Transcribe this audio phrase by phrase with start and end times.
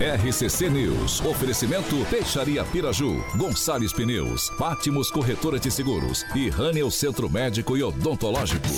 [0.00, 1.20] RCC News.
[1.24, 8.68] Oferecimento Peixaria Piraju, Gonçalves Pneus, Pátimos Corretora de Seguros e Rânio Centro Médico e Odontológico.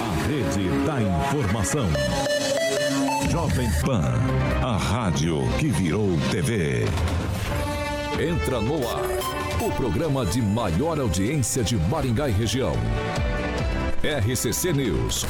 [0.00, 1.86] A rede da informação.
[3.30, 4.14] Jovem Pan,
[4.64, 6.86] a rádio que virou TV.
[8.18, 9.04] Entra no ar.
[9.60, 12.72] O programa de maior audiência de Maringá e região.
[14.02, 15.26] RCC News.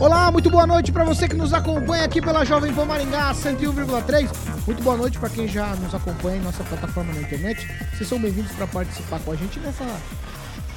[0.00, 4.30] Olá, muito boa noite para você que nos acompanha aqui pela Jovem Pan Maringá 101,3.
[4.66, 7.68] Muito boa noite para quem já nos acompanha em nossa plataforma na internet.
[7.92, 9.84] Vocês são bem-vindos para participar com a gente nessa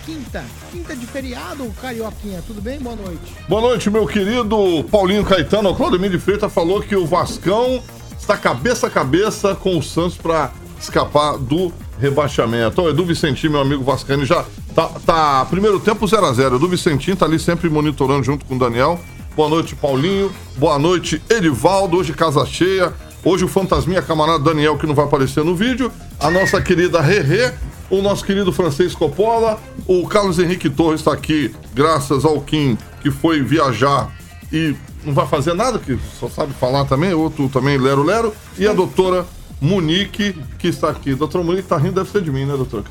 [0.05, 2.43] quinta, quinta de feriado, Carioquinha.
[2.45, 2.77] Tudo bem?
[2.81, 3.33] Boa noite.
[3.47, 5.69] Boa noite, meu querido Paulinho Caetano.
[5.69, 7.81] O Claudemir de Freitas falou que o Vascão
[8.19, 12.81] está cabeça a cabeça com o Santos para escapar do rebaixamento.
[12.81, 14.43] O Edu Vicentinho, meu amigo Vascani, já
[14.75, 18.57] tá, tá primeiro tempo 0 a 0 Edu Vicentinho tá ali sempre monitorando junto com
[18.57, 18.99] o Daniel.
[19.35, 20.31] Boa noite, Paulinho.
[20.57, 21.97] Boa noite, Edivaldo.
[21.97, 22.93] Hoje casa cheia.
[23.25, 25.91] Hoje o fantasminha camarada Daniel, que não vai aparecer no vídeo.
[26.19, 27.51] A nossa querida Rerê.
[27.89, 29.59] O nosso querido francês Coppola.
[29.87, 34.11] O Carlos Henrique Torres está aqui, graças ao Kim, que foi viajar
[34.51, 37.11] e não vai fazer nada, que só sabe falar também.
[37.15, 38.35] Outro também, Lero Lero.
[38.55, 39.25] E a doutora
[39.59, 41.15] Monique, que está aqui.
[41.15, 42.83] Doutora Monique tá rindo, deve ser de mim, né, doutora?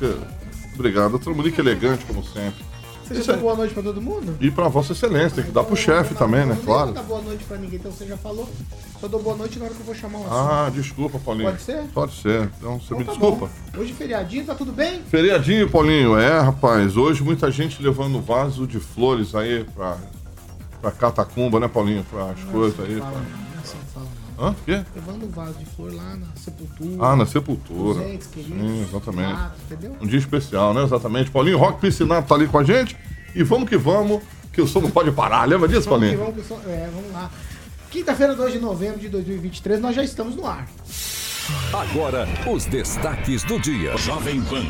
[0.75, 1.11] Obrigado.
[1.11, 2.72] Doutora Monique elegante, como sempre.
[3.07, 4.35] Você já deu boa noite pra todo mundo?
[4.39, 6.57] E pra Vossa Excelência, tem que dar pro chefe também, né?
[6.63, 6.87] Claro.
[6.87, 8.49] Não dar boa noite pra ninguém, então você já falou.
[8.99, 10.35] Só dou boa noite na hora que eu vou chamar o assunto.
[10.35, 11.49] Ah, desculpa, Paulinho.
[11.49, 11.83] Pode ser?
[11.93, 12.49] Pode ser.
[12.57, 13.49] Então você Então me tá desculpa.
[13.73, 13.81] bom.
[13.81, 15.01] Hoje feriadinho, tá tudo bem?
[15.03, 16.17] Feriadinho, Paulinho.
[16.17, 16.95] É, rapaz.
[16.95, 19.97] Hoje muita gente levando vaso de flores aí pra,
[20.81, 22.05] pra catacumba, né, Paulinho?
[22.09, 22.95] Pra as coisas aí.
[23.01, 23.42] Pra-
[24.39, 24.49] Hã?
[24.51, 24.83] O quê?
[24.95, 27.05] Levando um vaso de flor lá na sepultura.
[27.05, 27.99] Ah, na sepultura.
[28.03, 29.39] queridos, Sim, exatamente.
[29.65, 29.95] entendeu?
[30.01, 30.83] Um dia especial, né?
[30.83, 31.29] Exatamente.
[31.31, 32.95] Paulinho Rock Piscinato tá ali com a gente.
[33.35, 34.21] E vamos que vamos,
[34.51, 35.47] que o som não pode parar.
[35.47, 36.33] Lembra disso, Vamos que Paulinho?
[36.33, 37.29] vamos, que só- é, vamos lá.
[37.89, 40.67] Quinta-feira, 2 de novembro de 2023, nós já estamos no ar.
[41.73, 43.95] Agora, os destaques do dia.
[43.97, 44.63] Jovem Pan.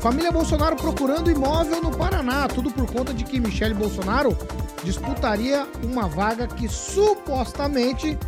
[0.00, 4.34] Família Bolsonaro procurando imóvel no Paraná, tudo por conta de que Michele Bolsonaro
[4.82, 8.18] disputaria uma vaga que supostamente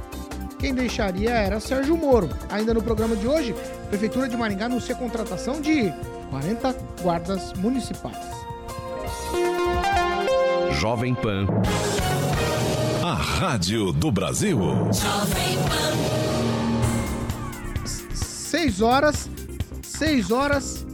[0.58, 2.28] quem deixaria era Sérgio Moro.
[2.50, 5.90] Ainda no programa de hoje, a Prefeitura de Maringá anuncia a contratação de
[6.28, 8.18] 40 guardas municipais.
[10.72, 11.46] Jovem Pan.
[13.02, 14.60] A rádio do Brasil.
[18.12, 19.30] 6 horas,
[19.82, 20.86] 6 horas,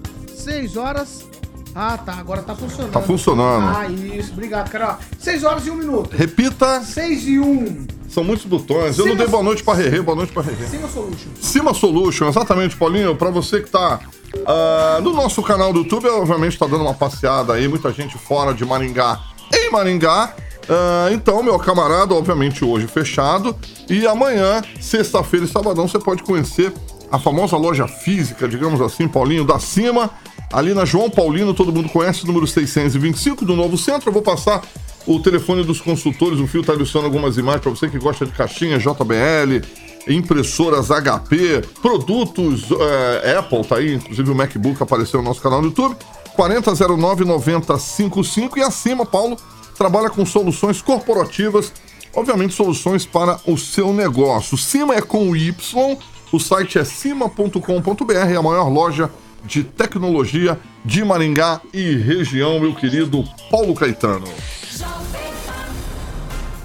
[0.48, 1.26] 6 horas.
[1.74, 2.90] Ah, tá, agora tá funcionando.
[2.90, 3.66] Tá funcionando.
[3.76, 4.98] Ah, isso, obrigado, cara.
[5.18, 6.16] 6 horas e 1 minuto.
[6.16, 7.86] Repita, 6 e 1.
[8.08, 8.98] são muitos botões.
[8.98, 10.66] Eu não dei boa noite pra Rerê, boa noite pra Rerê.
[10.66, 11.28] Cima Solution.
[11.38, 13.14] Cima Solution, exatamente, Paulinho.
[13.14, 14.00] Pra você que tá
[14.46, 18.54] ah, no nosso canal do YouTube, obviamente tá dando uma passeada aí, muita gente fora
[18.54, 19.20] de Maringá,
[19.52, 20.34] em Maringá.
[20.66, 23.54] Ah, então, meu camarada, obviamente hoje fechado.
[23.88, 26.72] E amanhã, sexta-feira e sabadão, você pode conhecer
[27.10, 30.10] a famosa loja física, digamos assim, Paulinho, da Cima.
[30.52, 34.08] Ali na João Paulino, todo mundo conhece, número 625 do Novo Centro.
[34.08, 34.62] Eu vou passar
[35.06, 38.32] o telefone dos consultores, o fio tá ilustrando algumas imagens para você que gosta de
[38.32, 39.64] caixinha JBL,
[40.06, 45.68] impressoras HP, produtos eh, Apple, tá aí, inclusive o MacBook apareceu no nosso canal no
[45.68, 45.96] YouTube.
[46.36, 49.38] 4009-9055 e acima, Paulo,
[49.76, 51.72] trabalha com soluções corporativas,
[52.14, 54.58] obviamente soluções para o seu negócio.
[54.58, 55.96] Cima é com Y,
[56.30, 59.10] o site é cima.com.br, a maior loja
[59.44, 64.26] de tecnologia de Maringá e região, meu querido Paulo Caetano.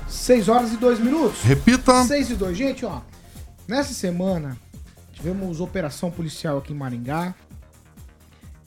[0.07, 1.41] 6 horas e 2 minutos.
[1.43, 2.03] Repita.
[2.05, 2.57] 6 e 2.
[2.57, 3.01] Gente, ó.
[3.67, 4.57] Nessa semana,
[5.11, 7.35] tivemos operação policial aqui em Maringá.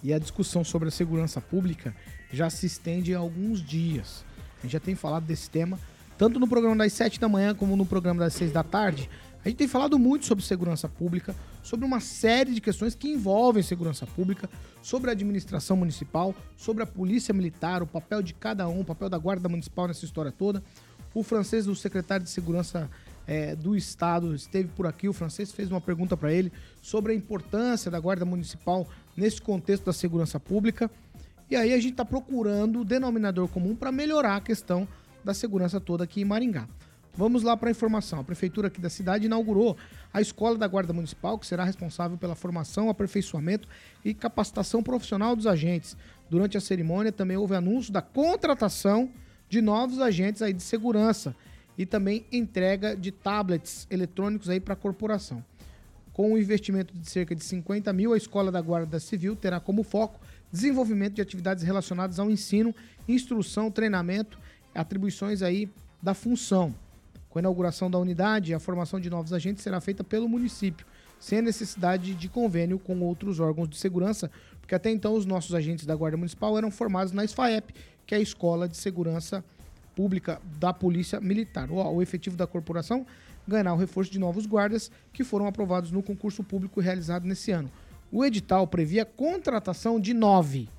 [0.02, 1.94] E a discussão sobre a segurança pública
[2.30, 4.24] já se estende há alguns dias.
[4.58, 5.78] A gente já tem falado desse tema,
[6.18, 9.08] tanto no programa das 7 da manhã como no programa das 6 da tarde.
[9.44, 11.34] A gente tem falado muito sobre segurança pública,
[11.66, 14.48] sobre uma série de questões que envolvem segurança pública,
[14.80, 19.08] sobre a administração municipal, sobre a polícia militar, o papel de cada um, o papel
[19.08, 20.62] da guarda municipal nessa história toda.
[21.12, 22.88] O francês, o secretário de segurança
[23.26, 25.08] eh, do estado, esteve por aqui.
[25.08, 28.86] O francês fez uma pergunta para ele sobre a importância da guarda municipal
[29.16, 30.88] nesse contexto da segurança pública.
[31.50, 34.86] E aí a gente está procurando o denominador comum para melhorar a questão
[35.24, 36.68] da segurança toda aqui em Maringá.
[37.16, 38.20] Vamos lá para a informação.
[38.20, 39.76] A prefeitura aqui da cidade inaugurou
[40.16, 43.68] a escola da Guarda Municipal, que será responsável pela formação, aperfeiçoamento
[44.02, 45.94] e capacitação profissional dos agentes.
[46.30, 49.10] Durante a cerimônia também houve anúncio da contratação
[49.46, 51.36] de novos agentes aí de segurança
[51.76, 55.44] e também entrega de tablets eletrônicos aí para a corporação.
[56.14, 59.82] Com um investimento de cerca de 50 mil, a Escola da Guarda Civil terá como
[59.82, 60.18] foco
[60.50, 62.74] desenvolvimento de atividades relacionadas ao ensino,
[63.06, 64.38] instrução, treinamento,
[64.74, 65.68] atribuições aí
[66.02, 66.74] da função.
[67.36, 70.86] Com a inauguração da unidade, a formação de novos agentes será feita pelo município,
[71.20, 75.54] sem a necessidade de convênio com outros órgãos de segurança, porque até então os nossos
[75.54, 77.74] agentes da Guarda Municipal eram formados na SFAEP,
[78.06, 79.44] que é a Escola de Segurança
[79.94, 81.70] Pública da Polícia Militar.
[81.70, 83.06] O, efetivo da corporação
[83.46, 87.70] ganhará o reforço de novos guardas que foram aprovados no concurso público realizado nesse ano.
[88.10, 90.70] O edital previa a contratação de nove.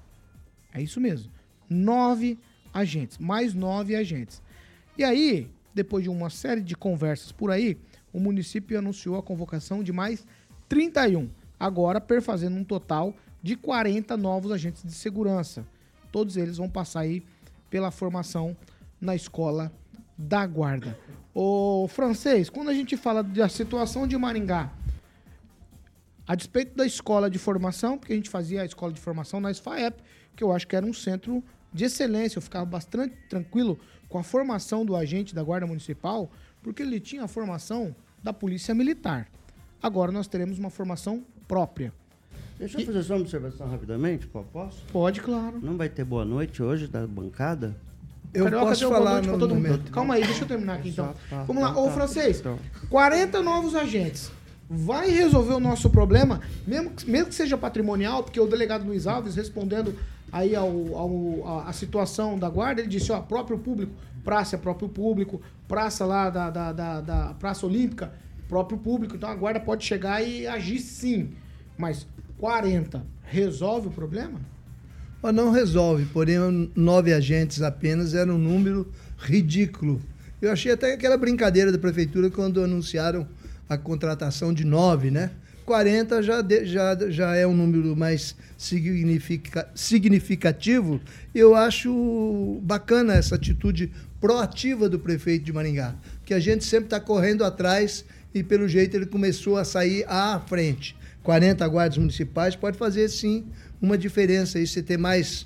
[0.73, 1.31] É isso mesmo.
[1.69, 2.35] Nove
[2.73, 4.41] agentes, mais nove agentes.
[4.97, 7.77] E aí, depois de uma série de conversas por aí,
[8.11, 10.25] o município anunciou a convocação de mais
[10.67, 11.29] 31,
[11.59, 13.13] agora perfazendo um total
[13.43, 15.63] de 40 novos agentes de segurança.
[16.11, 17.23] Todos eles vão passar aí
[17.69, 18.57] pela formação
[18.99, 19.71] na escola
[20.17, 20.97] da guarda.
[21.33, 24.73] O francês, quando a gente fala da situação de Maringá,
[26.27, 29.53] a despeito da escola de formação, porque a gente fazia a escola de formação na
[29.53, 30.01] SFAEP,
[30.35, 34.23] que eu acho que era um centro de excelência, eu ficava bastante tranquilo com a
[34.23, 36.29] formação do agente da Guarda Municipal,
[36.63, 39.27] porque ele tinha a formação da Polícia Militar.
[39.81, 41.93] Agora nós teremos uma formação própria.
[42.57, 44.83] Deixa eu fazer só uma observação rapidamente, posso?
[44.91, 45.59] Pode, claro.
[45.61, 47.75] Não vai ter boa noite hoje da bancada?
[48.33, 49.67] Eu Carioca posso falar no todo mundo.
[49.67, 49.91] momento.
[49.91, 51.13] Calma aí, deixa eu terminar aqui então.
[51.29, 51.91] Tá, Vamos lá, tá, ô tá.
[51.93, 52.57] francês, Então.
[52.89, 54.31] 40 novos agentes.
[54.69, 59.07] Vai resolver o nosso problema, mesmo que, mesmo que seja patrimonial, porque o delegado Luiz
[59.07, 59.95] Alves, respondendo
[60.31, 63.93] aí ao, ao- a, a situação da guarda, ele disse, ó, próprio público,
[64.23, 68.11] praça é próprio público, praça lá da, da, da- da Praça Olímpica,
[68.47, 69.15] próprio público.
[69.15, 71.29] Então a guarda pode chegar e agir sim.
[71.77, 72.05] Mas
[72.37, 74.39] 40 resolve o problema?
[75.21, 76.37] Mas não resolve, porém
[76.75, 80.01] nove agentes apenas era um número ridículo.
[80.41, 83.27] Eu achei até aquela brincadeira da prefeitura quando anunciaram
[83.67, 85.31] a contratação de nove, né?
[85.67, 91.01] 40 já, de- já, já é um número mais significa- significativo.
[91.35, 93.91] Eu acho bacana essa atitude
[94.21, 98.95] proativa do prefeito de Maringá, porque a gente sempre está correndo atrás e, pelo jeito,
[98.95, 100.95] ele começou a sair à frente.
[101.21, 103.45] 40 guardas municipais pode fazer, sim,
[103.81, 105.45] uma diferença aí, você ter mais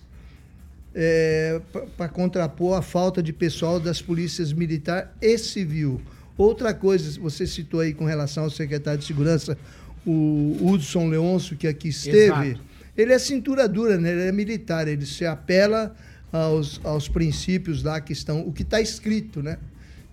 [1.97, 5.99] para contrapor a falta de pessoal das polícias militar e civil.
[6.37, 9.57] Outra coisa, você citou aí com relação ao secretário de Segurança,
[10.05, 12.61] o Hudson Leôncio, que aqui esteve, Exato.
[12.97, 14.11] ele é cintura dura, né?
[14.11, 15.95] ele é militar, ele se apela
[16.31, 19.57] aos, aos princípios lá que estão, o que está escrito, né?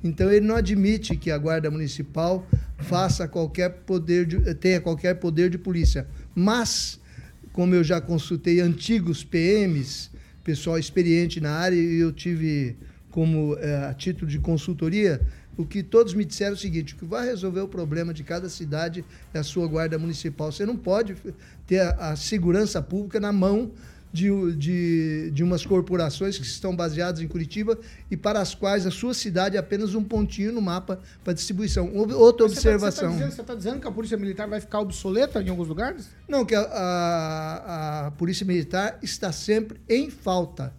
[0.02, 2.46] Então ele não admite que a Guarda Municipal
[2.79, 6.06] faça qualquer poder de, tenha qualquer poder de polícia.
[6.35, 7.00] Mas,
[7.52, 10.11] como eu já consultei antigos PMs,
[10.44, 12.76] pessoal experiente na área, e eu tive
[13.11, 15.20] como eh, a título de consultoria,
[15.59, 18.23] o que todos me disseram é o seguinte: o que vai resolver o problema de
[18.23, 20.51] cada cidade é a sua guarda municipal.
[20.53, 21.17] Você não pode
[21.67, 23.73] ter a, a segurança pública na mão
[24.11, 27.79] de, de, de umas corporações que estão baseadas em Curitiba
[28.11, 31.93] e para as quais a sua cidade é apenas um pontinho no mapa para distribuição.
[31.95, 33.12] Outra Você tá- observação.
[33.19, 36.09] Você está tá dizendo que a Polícia Militar vai ficar obsoleta em alguns lugares?
[36.27, 40.73] Não, que a, a- a Polícia Militar está sempre em falta.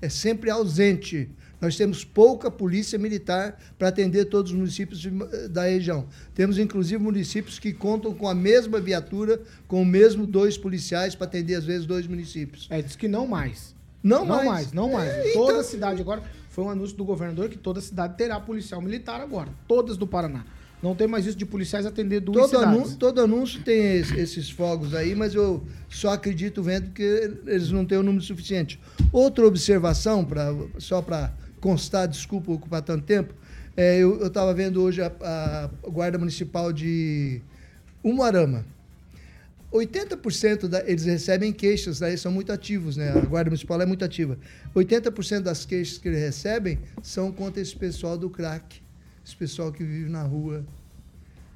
[0.00, 1.30] É sempre ausente.
[1.62, 5.10] Nós temos pouca polícia militar para atender todos os municípios de-
[5.48, 6.08] da região.
[6.34, 11.28] Temos, inclusive, municípios que contam com a mesma viatura, com o mesmo dois policiais para
[11.28, 12.66] atender, às vezes, dois municípios.
[12.68, 13.76] É, diz que não mais.
[14.02, 14.44] Não, Não mais.
[14.48, 15.08] mais, não mais.
[15.08, 18.82] É, Toda então- cidade agora, foi um anúncio do governador que toda cidade terá policial
[18.82, 19.50] militar agora.
[19.68, 20.44] Todas do Paraná.
[20.82, 22.68] Não tem mais isso de policiais atender duas Todo cidades.
[22.76, 27.04] anúncio, todo anúncio tem es- esses fogos aí, mas eu só acredito vendo que
[27.46, 28.80] eles não têm o número suficiente.
[29.12, 33.32] Outra observação, pra, só para constar, desculpa ocupar tanto tempo,
[33.76, 37.40] é, eu estava vendo hoje a, a Guarda Municipal de
[38.02, 38.66] Umuarama.
[39.72, 43.10] 80% da, eles recebem queixas, daí são muito ativos, né?
[43.10, 44.36] A Guarda Municipal é muito ativa.
[44.74, 48.82] 80% das queixas que eles recebem são contra esse pessoal do crack,
[49.24, 50.66] esse pessoal que vive na rua.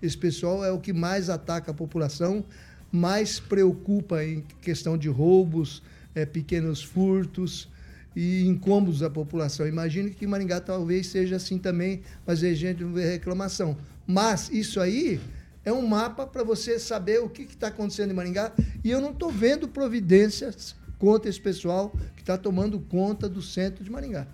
[0.01, 2.45] Esse pessoal é o que mais ataca a população,
[2.93, 5.83] mais preocupa em questão de roubos,
[6.15, 7.69] eh, pequenos furtos
[8.17, 9.69] e incômodos à população.
[9.69, 13.77] Imagine que Maringá talvez seja assim também, mas a gente não vê reclamação.
[14.07, 15.21] Mas isso aí
[15.63, 19.11] é um mapa para você saber o que está acontecendo em Maringá e eu não
[19.11, 24.27] estou vendo providências contra esse pessoal que está tomando conta do centro de Maringá.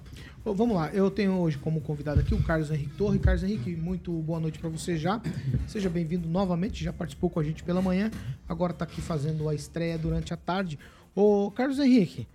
[0.44, 3.18] Vamos lá, eu tenho hoje como convidado aqui o Carlos Henrique Torre.
[3.18, 5.20] Carlos Henrique, muito boa noite para você já.
[5.66, 8.10] Seja bem-vindo novamente, já participou com a gente pela manhã,
[8.48, 10.78] agora está aqui fazendo a estreia durante a tarde.
[11.14, 12.26] Ô, Carlos Henrique,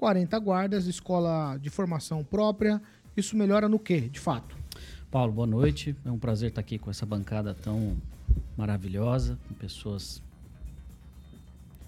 [0.00, 2.80] 40 guardas, escola de formação própria,
[3.14, 4.56] isso melhora no quê, de fato?
[5.10, 5.94] Paulo, boa noite.
[6.06, 7.98] É um prazer estar aqui com essa bancada tão
[8.56, 10.22] maravilhosa, com pessoas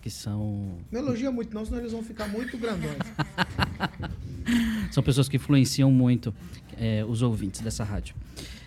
[0.02, 0.76] que são.
[0.90, 2.99] Não elogia muito, não, senão eles vão ficar muito grandões.
[4.92, 6.35] são pessoas que influenciam muito
[6.78, 8.14] é, os ouvintes dessa rádio.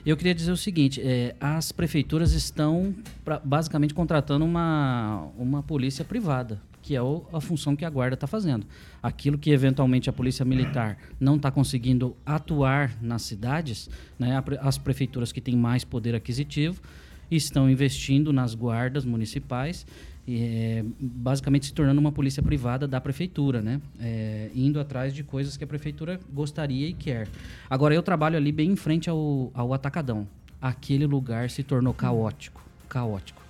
[0.04, 6.04] Eu queria dizer o seguinte: é, as prefeituras estão pra, basicamente contratando uma, uma polícia
[6.04, 8.64] privada, que é o, a função que a guarda está fazendo.
[9.02, 13.90] Aquilo que eventualmente a polícia militar não está conseguindo atuar nas cidades,
[14.20, 16.80] né, as prefeituras que têm mais poder aquisitivo
[17.32, 19.84] estão investindo nas guardas municipais
[20.28, 23.82] é, basicamente se tornando uma polícia privada da prefeitura, né?
[24.00, 27.28] É, indo atrás de coisas que a prefeitura gostaria e quer.
[27.70, 30.28] Agora, eu trabalho ali bem em frente ao, ao Atacadão.
[30.62, 32.64] Aquele lugar se tornou caótico.
[32.90, 33.45] Caótico.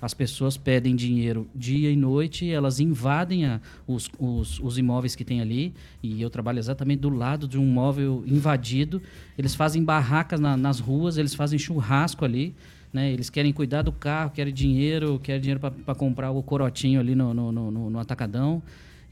[0.00, 5.24] As pessoas pedem dinheiro dia e noite, elas invadem a, os, os, os, imóveis que
[5.24, 9.02] tem ali, e eu trabalho exatamente do lado de um móvel invadido.
[9.36, 12.54] Eles fazem barracas na, nas ruas, eles fazem churrasco ali.
[12.92, 13.12] Né?
[13.12, 17.34] Eles querem cuidar do carro, querem dinheiro, querem dinheiro para comprar o corotinho ali no,
[17.34, 18.62] no, no, no atacadão.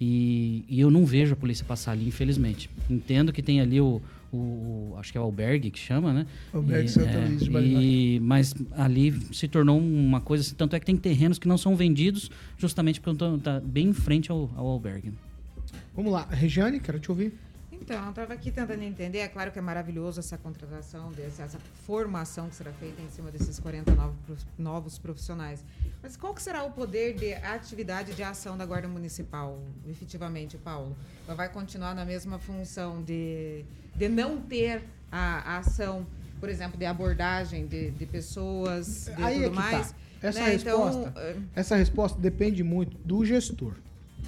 [0.00, 2.69] E, e, eu não vejo a polícia passar ali, infelizmente.
[2.88, 4.00] Entendo que tem ali o,
[4.33, 6.26] o acho que é o albergue que chama, né?
[6.52, 10.80] Albergue Santa é, Luís de e, Mas ali se tornou uma coisa, assim, tanto é
[10.80, 14.50] que tem terrenos que não são vendidos justamente porque estão tá bem em frente ao,
[14.56, 15.12] ao albergue.
[15.95, 17.33] Vamos lá, Regiane, quero te ouvir.
[17.80, 19.18] Então, eu estava aqui tentando entender.
[19.18, 23.30] É claro que é maravilhoso essa contratação, desse, essa formação que será feita em cima
[23.30, 24.14] desses 49
[24.59, 25.64] novos profissionais.
[26.02, 30.97] Mas qual que será o poder de atividade de ação da Guarda Municipal, efetivamente, Paulo?
[31.26, 33.64] Ela vai continuar na mesma função de,
[33.95, 36.06] de não ter a, a ação,
[36.40, 39.92] por exemplo, de abordagem de, de pessoas, de Aí tudo é mais?
[39.92, 39.97] Tá.
[40.23, 40.49] Essa, né?
[40.49, 43.75] resposta, então, essa resposta depende muito do gestor.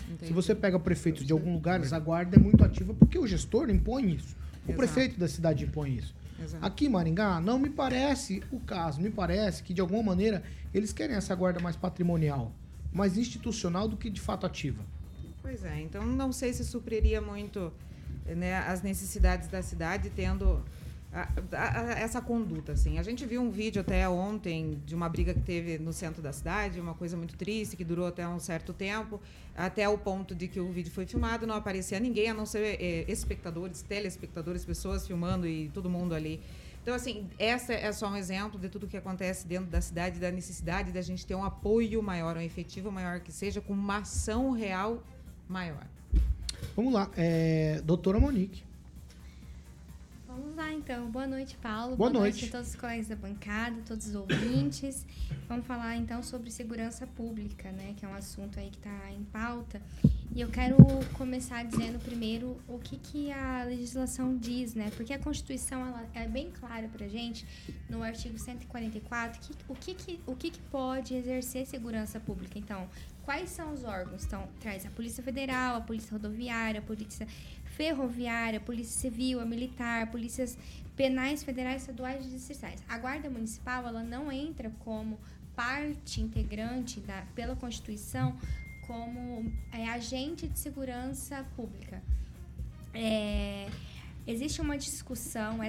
[0.09, 0.27] Entendi.
[0.27, 3.71] Se você pega prefeitos de algum lugar, a guarda é muito ativa porque o gestor
[3.71, 4.37] impõe isso.
[4.67, 4.77] O Exato.
[4.77, 6.15] prefeito da cidade impõe isso.
[6.43, 6.65] Exato.
[6.65, 9.01] Aqui em Maringá, não me parece o caso.
[9.01, 10.43] Me parece que, de alguma maneira,
[10.73, 12.53] eles querem essa guarda mais patrimonial,
[12.93, 14.85] mais institucional do que de fato ativa.
[15.43, 17.73] Pois é, então não sei se supriria muito
[18.27, 20.63] né, as necessidades da cidade tendo
[21.13, 22.99] a, a, essa conduta, assim.
[22.99, 26.33] A gente viu um vídeo até ontem de uma briga que teve no centro da
[26.33, 29.21] cidade, uma coisa muito triste, que durou até um certo tempo,
[29.57, 32.79] até o ponto de que o vídeo foi filmado, não aparecia ninguém, a não ser
[32.81, 36.41] é, espectadores, telespectadores, pessoas filmando e todo mundo ali.
[36.83, 40.31] Então, assim, essa é só um exemplo de tudo que acontece dentro da cidade, da
[40.31, 44.53] necessidade da gente ter um apoio maior, um efetivo maior que seja, com uma ação
[44.53, 45.03] real
[45.49, 45.87] maior.
[46.77, 48.68] Vamos lá, é, doutora Monique.
[50.39, 51.11] Vamos lá então.
[51.11, 51.97] Boa noite, Paulo.
[51.97, 52.43] Boa, Boa noite.
[52.43, 52.49] noite.
[52.49, 55.05] a todos os colegas da bancada, todos os ouvintes.
[55.49, 57.95] Vamos falar então sobre segurança pública, né?
[57.97, 59.83] Que é um assunto aí que está em pauta.
[60.33, 60.77] E eu quero
[61.15, 64.93] começar dizendo primeiro o que, que a legislação diz, né?
[64.97, 67.45] Porque a Constituição ela é bem clara para gente
[67.91, 72.57] no artigo 144 que, o, que, que, o que, que pode exercer segurança pública.
[72.57, 72.89] Então,
[73.25, 74.25] quais são os órgãos?
[74.25, 77.27] Então, traz a Polícia Federal, a Polícia Rodoviária, a Polícia
[77.79, 80.59] ferroviária, polícia civil, a militar, polícias
[80.97, 82.83] penais federais, estaduais e distritais.
[82.89, 85.17] A Guarda Municipal, ela não entra como
[85.55, 88.37] parte integrante da, pela Constituição
[88.85, 92.03] como é, agente de segurança pública.
[92.93, 93.69] É,
[94.27, 95.61] existe uma discussão,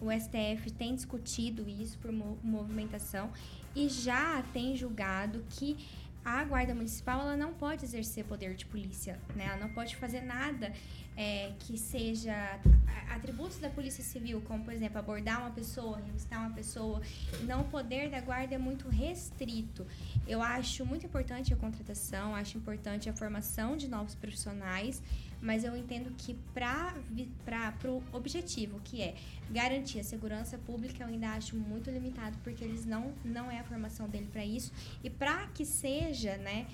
[0.00, 3.30] o STF tem discutido isso por movimentação
[3.76, 5.76] e já tem julgado que
[6.24, 9.46] a guarda municipal ela não pode exercer poder de polícia, né?
[9.46, 10.72] Ela não pode fazer nada
[11.18, 12.60] é, que seja
[13.10, 17.02] atributos da polícia civil, como por exemplo abordar uma pessoa, revistar uma pessoa.
[17.42, 19.84] Não, o poder da guarda é muito restrito.
[20.28, 25.02] Eu acho muito importante a contratação, acho importante a formação de novos profissionais,
[25.42, 26.94] mas eu entendo que para
[27.86, 29.16] o objetivo, que é
[29.50, 33.64] garantir a segurança pública, eu ainda acho muito limitado, porque eles não, não é a
[33.64, 34.72] formação dele para isso.
[35.02, 36.68] E para que seja, né,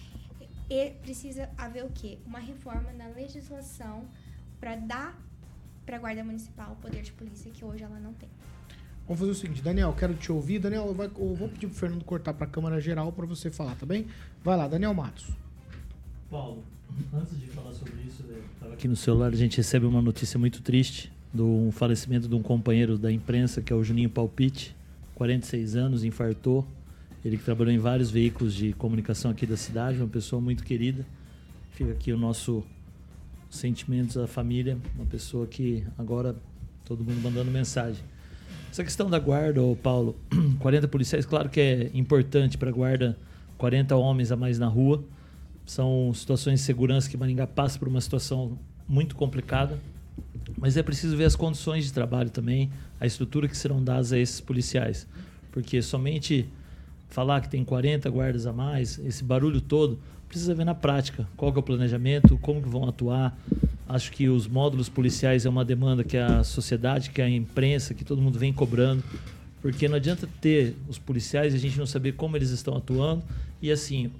[1.00, 2.18] precisa haver o quê?
[2.26, 4.06] Uma reforma na legislação
[4.64, 5.22] para dar
[5.84, 8.30] para a Guarda Municipal o poder de polícia que hoje ela não tem.
[9.06, 10.58] Vamos fazer o seguinte, Daniel, quero te ouvir.
[10.58, 13.50] Daniel, eu, vai, eu vou pedir pro Fernando cortar para a Câmara Geral para você
[13.50, 14.06] falar, tá bem?
[14.42, 15.28] Vai lá, Daniel Matos.
[16.30, 16.64] Paulo,
[17.12, 20.62] antes de falar sobre isso, estava aqui no celular, a gente recebe uma notícia muito
[20.62, 24.74] triste do falecimento de um companheiro da imprensa, que é o Juninho Palpite,
[25.14, 26.66] 46 anos, infartou.
[27.22, 31.04] Ele que trabalhou em vários veículos de comunicação aqui da cidade, uma pessoa muito querida.
[31.72, 32.64] Fica aqui o nosso
[33.56, 36.36] sentimentos da família, uma pessoa que agora
[36.84, 38.02] Todo mundo mandando mensagem.
[38.70, 40.14] Essa questão da guarda, Paulo,
[40.60, 43.16] 40 policiais, claro que é importante para a guarda,
[43.56, 45.02] 40 homens a mais na rua.
[45.64, 49.80] São situações de segurança que Maringá passa por uma situação muito complicada.
[50.58, 52.70] Mas é preciso ver as condições de trabalho também,
[53.00, 55.06] a estrutura que serão dadas a esses policiais.
[55.50, 56.46] Porque somente
[57.08, 59.98] falar que tem 40 guardas a mais, esse barulho todo,
[60.34, 63.38] precisa ver na prática qual é o planejamento, como que vão atuar.
[63.88, 68.04] Acho que os módulos policiais é uma demanda que a sociedade, que a imprensa, que
[68.04, 69.04] todo mundo vem cobrando,
[69.62, 73.22] porque não adianta ter os policiais e a gente não saber como eles estão atuando.
[73.62, 74.10] E assim,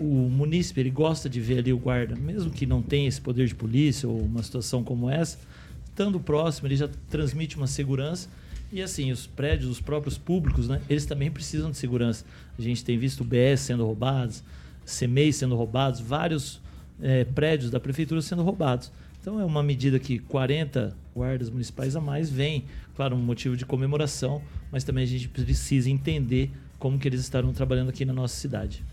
[0.00, 3.46] o munícipe ele gosta de ver ali o guarda, mesmo que não tenha esse poder
[3.46, 5.38] de polícia ou uma situação como essa,
[5.84, 8.28] estando próximo, ele já transmite uma segurança.
[8.72, 12.24] E assim, os prédios, os próprios públicos, né, eles também precisam de segurança.
[12.58, 14.42] A gente tem visto BS sendo roubados,
[14.86, 16.60] CMEI sendo roubados, vários
[17.00, 18.92] é, prédios da prefeitura sendo roubados.
[19.20, 22.64] Então é uma medida que 40 guardas municipais a mais vem,
[22.96, 27.52] claro, um motivo de comemoração, mas também a gente precisa entender como que eles estarão
[27.52, 28.84] trabalhando aqui na nossa cidade.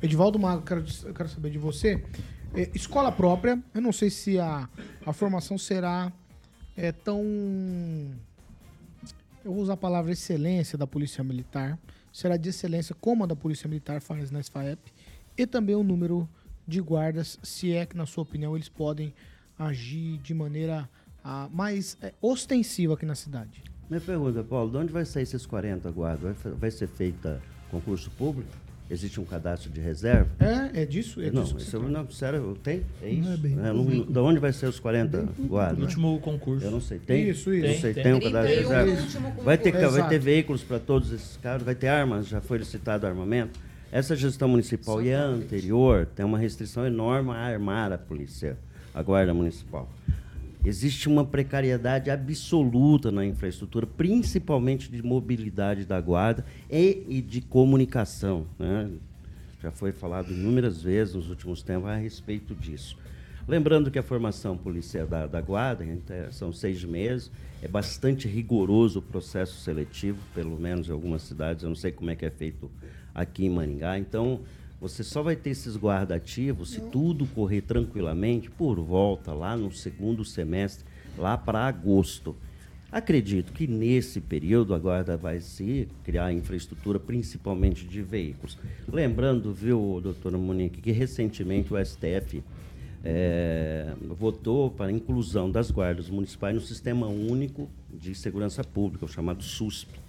[0.00, 2.02] Edivaldo Mago, quero, quero saber de você.
[2.54, 4.68] É, escola própria, eu não sei se a,
[5.04, 6.12] a formação será
[6.76, 7.20] é, tão.
[9.44, 11.78] Eu vou usar a palavra excelência da Polícia Militar.
[12.12, 14.91] Será de excelência como a da Polícia Militar faz na SFAEP.
[15.36, 16.28] E também o número
[16.66, 19.12] de guardas, se é que, na sua opinião, eles podem
[19.58, 20.88] agir de maneira
[21.24, 23.62] ah, mais é, ostensiva aqui na cidade.
[23.88, 26.36] Minha pergunta, Paulo, de onde vai sair esses 40 guardas?
[26.42, 28.48] Vai, vai ser feita concurso público?
[28.90, 30.28] Existe um cadastro de reserva?
[30.38, 31.20] É, é disso?
[31.22, 32.82] É não, disso isso, eu- não, sério, tem?
[33.00, 33.22] É isso?
[33.26, 35.78] Não é bem É, não- da onde vai ser os 40 guardas?
[35.78, 36.66] No último concurso.
[36.66, 36.98] Eu não sei.
[36.98, 37.28] Tem?
[37.30, 37.66] Isso, isso.
[37.66, 37.94] Não sei.
[37.94, 38.32] Tem, Tem, um tem.
[38.32, 39.42] cadastro de 31 reserva?
[39.42, 41.62] Vai ter, vai ter veículos para todos esses caras?
[41.62, 42.26] Vai ter armas?
[42.28, 43.58] Já foi licitado armamento?
[43.92, 48.56] Essa gestão municipal e a anterior tem uma restrição enorme a armar a polícia,
[48.94, 49.86] a guarda municipal.
[50.64, 58.46] Existe uma precariedade absoluta na infraestrutura, principalmente de mobilidade da guarda e, e de comunicação.
[58.58, 58.88] né?
[59.62, 62.96] Já foi falado inúmeras vezes nos últimos tempos a respeito disso.
[63.46, 65.84] Lembrando que a formação policial da, da guarda
[66.30, 71.68] são seis meses, é bastante rigoroso o processo seletivo, pelo menos em algumas cidades, eu
[71.68, 72.70] não sei como é que é feito
[73.14, 73.98] aqui em Maringá.
[73.98, 74.40] Então,
[74.80, 79.70] você só vai ter esses guarda ativos se tudo correr tranquilamente por volta lá no
[79.70, 80.84] segundo semestre,
[81.16, 82.34] lá para agosto.
[82.92, 88.58] Acredito que nesse período a Guarda vai se criar infraestrutura, principalmente de veículos.
[88.86, 92.44] Lembrando, viu, doutora Monique, que recentemente o STF
[93.02, 99.08] eh, votou para a inclusão das guardas municipais no Sistema Único de Segurança Pública, o
[99.08, 100.01] chamado SUSP,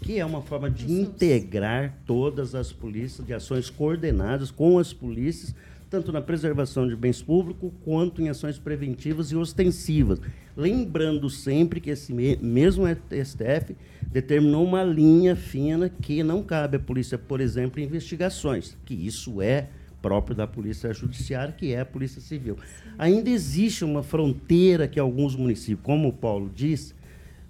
[0.00, 5.54] que é uma forma de integrar todas as polícias de ações coordenadas com as polícias,
[5.90, 10.20] tanto na preservação de bens públicos quanto em ações preventivas e ostensivas.
[10.56, 13.74] Lembrando sempre que esse me- mesmo STF
[14.12, 19.40] determinou uma linha fina que não cabe à polícia, por exemplo, em investigações, que isso
[19.40, 19.68] é
[20.00, 22.56] próprio da Polícia Judiciária, que é a Polícia Civil.
[22.96, 26.94] Ainda existe uma fronteira que alguns municípios, como o Paulo disse,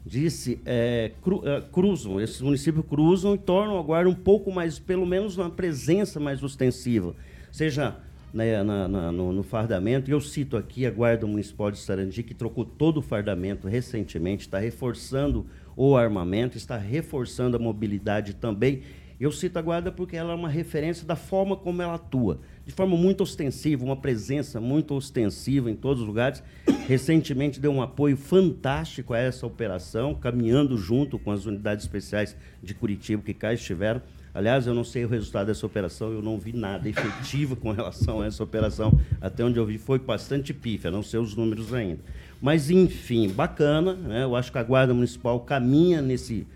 [0.08, 4.78] disse, é, cru- é, cruzam, esses municípios cruzam e tornam a guarda um pouco mais,
[4.78, 7.14] pelo menos uma presença mais ostensiva,
[7.52, 7.96] seja
[8.32, 10.10] né, na- na- no, no fardamento.
[10.10, 14.58] Eu cito aqui a Guarda Municipal de Sarandi, que trocou todo o fardamento recentemente, está
[14.58, 18.82] reforçando o armamento, está reforçando a mobilidade também.
[19.20, 22.72] Eu cito a Guarda porque ela é uma referência da forma como ela atua, de
[22.72, 26.40] forma muito ostensiva, uma presença muito ostensiva em todos os lugares.
[26.86, 32.74] Recentemente deu um apoio fantástico a essa operação, caminhando junto com as unidades especiais de
[32.74, 34.00] Curitiba que cá estiveram.
[34.32, 38.20] Aliás, eu não sei o resultado dessa operação, eu não vi nada efetivo com relação
[38.20, 38.96] a essa operação.
[39.20, 41.98] Até onde eu vi foi bastante pífia, não sei os números ainda.
[42.40, 43.94] Mas, enfim, bacana.
[43.94, 44.22] Né?
[44.22, 46.46] Eu acho que a Guarda Municipal caminha nesse,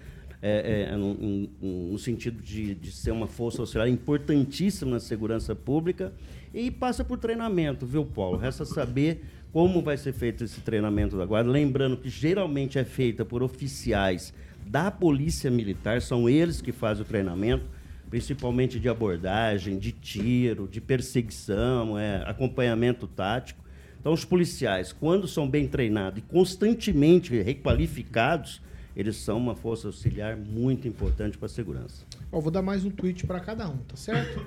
[0.42, 1.14] é, é, no,
[1.62, 6.12] no sentido de, de ser uma força auxiliar importantíssima na segurança pública
[6.52, 8.36] e passa por treinamento, viu, Paulo?
[8.36, 11.48] Resta saber como vai ser feito esse treinamento da guarda.
[11.48, 14.34] Lembrando que geralmente é feita por oficiais
[14.66, 17.64] da Polícia Militar, são eles que fazem o treinamento,
[18.10, 23.62] principalmente de abordagem, de tiro, de perseguição, é, acompanhamento tático.
[24.00, 28.60] Então, os policiais, quando são bem treinados e constantemente requalificados,
[28.96, 32.04] eles são uma força auxiliar muito importante para a segurança.
[32.30, 34.44] Ó, vou dar mais um tweet pra cada um, tá certo?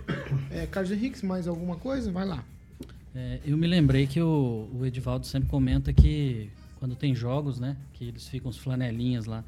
[0.52, 2.12] É, Carlos Henrique, mais alguma coisa?
[2.12, 2.44] Vai lá.
[3.16, 7.78] É, eu me lembrei que o, o Edivaldo sempre comenta que quando tem jogos, né,
[7.94, 9.44] que eles ficam os flanelinhas lá.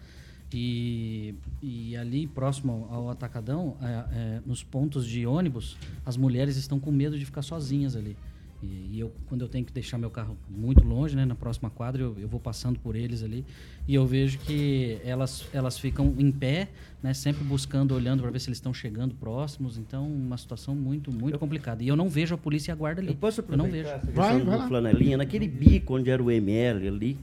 [0.54, 6.56] E, e ali próximo ao, ao atacadão, é, é, nos pontos de ônibus, as mulheres
[6.56, 8.16] estão com medo de ficar sozinhas ali.
[8.62, 11.70] E, e eu, quando eu tenho que deixar meu carro muito longe, né, na próxima
[11.70, 13.46] quadra, eu, eu vou passando por eles ali
[13.88, 16.70] e eu vejo que elas, elas ficam em pé,
[17.02, 19.78] né, sempre buscando, olhando para ver se eles estão chegando próximos.
[19.78, 21.84] Então, uma situação muito, muito complicada.
[21.84, 23.10] E eu não vejo a polícia e a guarda ali.
[23.10, 23.88] Eu posso eu não vejo.
[23.88, 24.67] aproveitar essa questão Vai, vai lá.
[24.67, 25.17] flanelinha?
[25.17, 27.20] Naquele bico onde era o ML ali,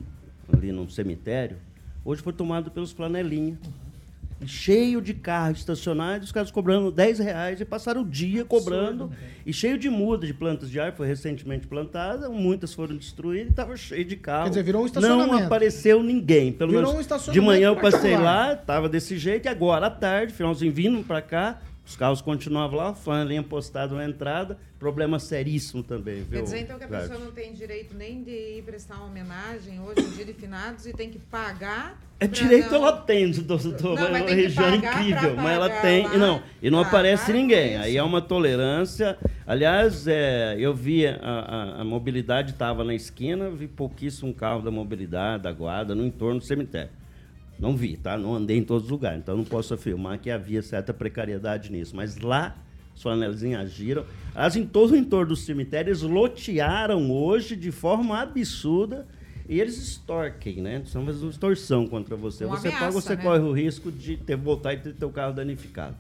[0.53, 1.57] ali no cemitério,
[2.05, 3.59] hoje foi tomado pelos flanelinha.
[4.47, 9.11] Cheio de carros estacionados, os caras cobrando 10 reais e passaram o dia cobrando.
[9.47, 13.51] E cheio de muda de plantas de ar, foi recentemente plantada, muitas foram destruídas e
[13.51, 14.45] estava cheio de carro.
[14.45, 15.33] Quer dizer, virou um estacionamento.
[15.33, 16.53] Não apareceu ninguém.
[16.53, 19.91] Pelo Virou menos um de manhã eu passei lá, tava desse jeito, e agora à
[19.91, 25.83] tarde, finalzinho vindo para cá, os carros continuavam lá, flanelinha postado na entrada, problema seríssimo
[25.83, 26.39] também, viu?
[26.39, 29.81] Quer dizer, então, que a pessoa não tem direito nem de ir prestar uma homenagem
[29.81, 32.01] hoje, no dia de finados, e tem que pagar.
[32.21, 33.99] É direito não- ela tem, doutor.
[33.99, 36.05] Não, é uma região incrível, mas ela tem.
[36.07, 36.17] lá.
[36.17, 37.77] Não, e não Ah, aparece para com ninguém.
[37.77, 39.19] Aí é uma tolerância.
[39.47, 44.71] Aliás, é, eu vi a, a- a mobilidade estava na esquina, vi pouquíssimo carro da
[44.71, 46.91] mobilidade, da guarda, no entorno do cemitério.
[47.59, 48.17] Não vi, tá?
[48.17, 51.95] Não andei em todos os lugares, então não posso afirmar que havia certa precariedade nisso.
[51.95, 52.57] Mas lá,
[52.95, 54.05] os flanelinhas agiram.
[54.35, 59.07] As em todo o entorno do cemitério, eles lotearam hoje de forma absurda.
[59.49, 60.83] E eles extorquem, né?
[60.87, 62.47] São uma extorsão contra você.
[62.47, 63.23] Uma você paga, ameaça, você né?
[63.23, 65.97] corre o risco de ter voltar e ter teu carro danificado.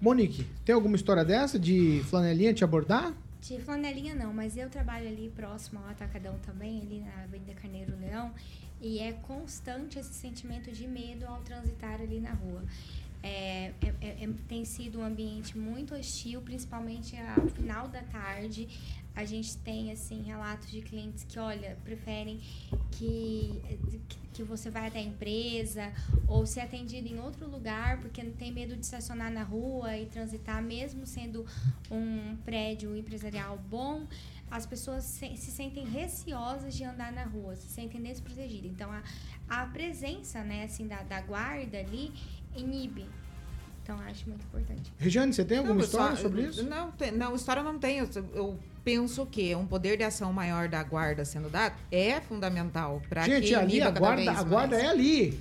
[0.00, 3.14] Monique, tem alguma história dessa de flanelinha te abordar?
[3.40, 7.92] De flanelinha não, mas eu trabalho ali próximo ao Atacadão também, ali na Avenida Carneiro
[7.98, 8.30] Leão,
[8.84, 12.62] e é constante esse sentimento de medo ao transitar ali na rua.
[13.22, 18.68] É, é- é- é- tem sido um ambiente muito hostil, principalmente ao final da tarde.
[19.16, 22.40] A gente tem assim relatos de clientes que, olha, preferem
[22.90, 23.62] que,
[24.34, 25.90] que você vá até a empresa
[26.28, 30.04] ou ser atendido em outro lugar porque não tem medo de estacionar na rua e
[30.06, 31.46] transitar, mesmo sendo
[31.90, 34.06] um prédio empresarial bom,
[34.54, 38.70] as pessoas se, se sentem receosas de andar na rua, se sentem desprotegidas.
[38.70, 39.02] Então, a,
[39.48, 42.12] a presença, né, assim, da, da guarda ali
[42.54, 43.04] inibe.
[43.82, 44.92] Então, acho muito importante.
[44.96, 46.62] Regiane, você tem alguma Não, história só- sobre isso?
[46.62, 47.98] Não, tem- não, história não tem.
[47.98, 53.02] Eu, eu penso que um poder de ação maior da guarda sendo dado é fundamental
[53.08, 54.84] para Gente, que ali iniba a guarda, a guarda mais.
[54.84, 55.40] é ali.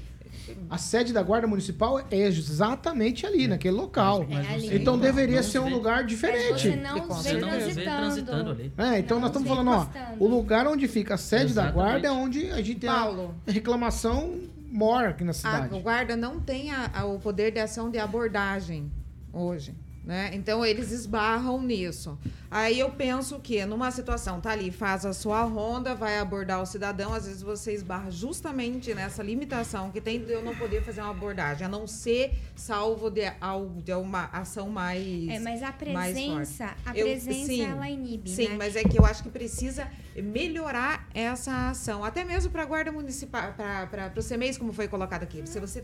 [0.70, 4.26] A sede da guarda municipal é exatamente ali, naquele local.
[4.30, 6.70] Mas- mas você então deveria não ser um vê- lugar diferente.
[6.70, 7.98] você não Você não transitando.
[7.98, 8.72] transitando ali.
[8.78, 9.88] É, então Não, nós estamos falando, ó,
[10.20, 11.74] o lugar onde fica a sede da Exatamente.
[11.74, 13.36] guarda é onde a gente tem Paulo.
[13.48, 14.40] a reclamação
[14.72, 15.74] maior aqui na A, cidade.
[15.76, 18.92] o guarda não tem a- a- o poder de ação de abordagem
[19.32, 19.74] hoje.
[20.06, 20.32] Né?
[20.34, 22.20] Então eles esbarram nisso.
[22.52, 26.66] Aí eu penso que numa situação, tá ali, faz a sua ronda, vai abordar o
[26.66, 31.00] cidadão, às vezes você esbarra justamente nessa limitação que tem de eu não poder fazer
[31.02, 35.30] uma abordagem, a não ser salvo de, algo- de uma ação mais.
[35.30, 38.56] É, mas a mais presença, a Eu- presença sim, ela inibe, Sim, né?
[38.58, 42.92] mas é que eu acho que precisa melhorar essa ação, até mesmo para a guarda
[42.92, 45.42] municipal, para os CMEs, como foi colocado aqui.
[45.48, 45.82] Se você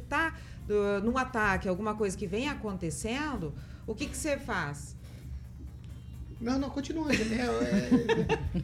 [1.04, 3.54] num ataque, alguma coisa que vem acontecendo,
[3.88, 4.96] o que, que você faz?
[6.42, 7.08] Não, não, continua.
[7.08, 7.16] Né?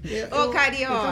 [0.09, 1.11] É, é, Ô, carioca, Eu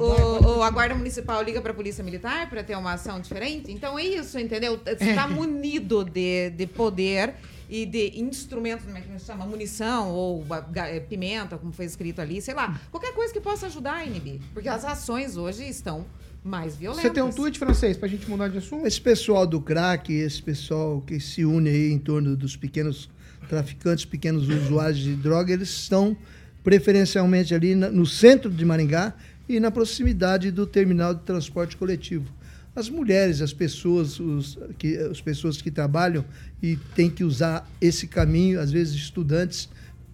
[0.00, 3.70] O, o- a guarda municipal liga para a polícia militar para ter uma ação diferente?
[3.70, 4.80] Então é isso, entendeu?
[4.82, 7.34] Você está munido de, de poder
[7.68, 9.44] e de instrumentos, como é que chama?
[9.44, 12.80] Munição ou eh, pimenta, como foi escrito ali, sei lá.
[12.90, 14.40] Qualquer coisa que possa ajudar a inibir.
[14.54, 16.06] Porque as ações hoje estão
[16.46, 17.02] mais violentas.
[17.02, 18.86] Você tem um tweet francês pra gente mudar de assunto?
[18.86, 23.10] Esse pessoal do crack, esse pessoal que se une aí em torno dos pequenos
[23.48, 26.16] traficantes, pequenos usuários de droga, eles estão
[26.64, 29.14] preferencialmente ali no centro de Maringá
[29.48, 32.26] e na proximidade do terminal de transporte coletivo.
[32.74, 36.24] As mulheres, as pessoas, os, que, as pessoas que trabalham
[36.62, 39.68] e têm que usar esse caminho, às vezes estudantes,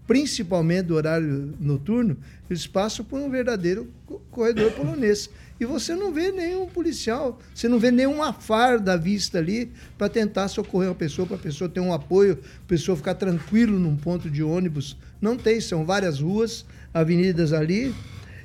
[0.06, 2.16] principalmente do horário noturno,
[2.50, 5.30] eles passam por um verdadeiro co- corredor polonês.
[5.62, 10.48] E você não vê nenhum policial, você não vê nenhuma farda vista ali para tentar
[10.48, 14.28] socorrer uma pessoa, para a pessoa ter um apoio, a pessoa ficar tranquilo num ponto
[14.28, 14.96] de ônibus.
[15.20, 17.94] Não tem, são várias ruas, avenidas ali.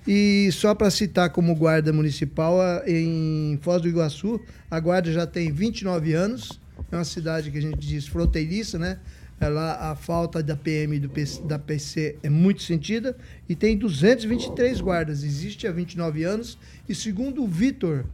[0.07, 5.51] E só para citar como guarda municipal, em Foz do Iguaçu, a guarda já tem
[5.51, 6.59] 29 anos,
[6.91, 8.99] é uma cidade que a gente diz fronteiriça, né?
[9.39, 11.11] Ela, a falta da PM do
[11.45, 13.15] da PC é muito sentida
[13.47, 15.23] e tem 223 guardas.
[15.23, 16.57] Existe há 29 anos
[16.89, 18.05] e segundo o Vitor,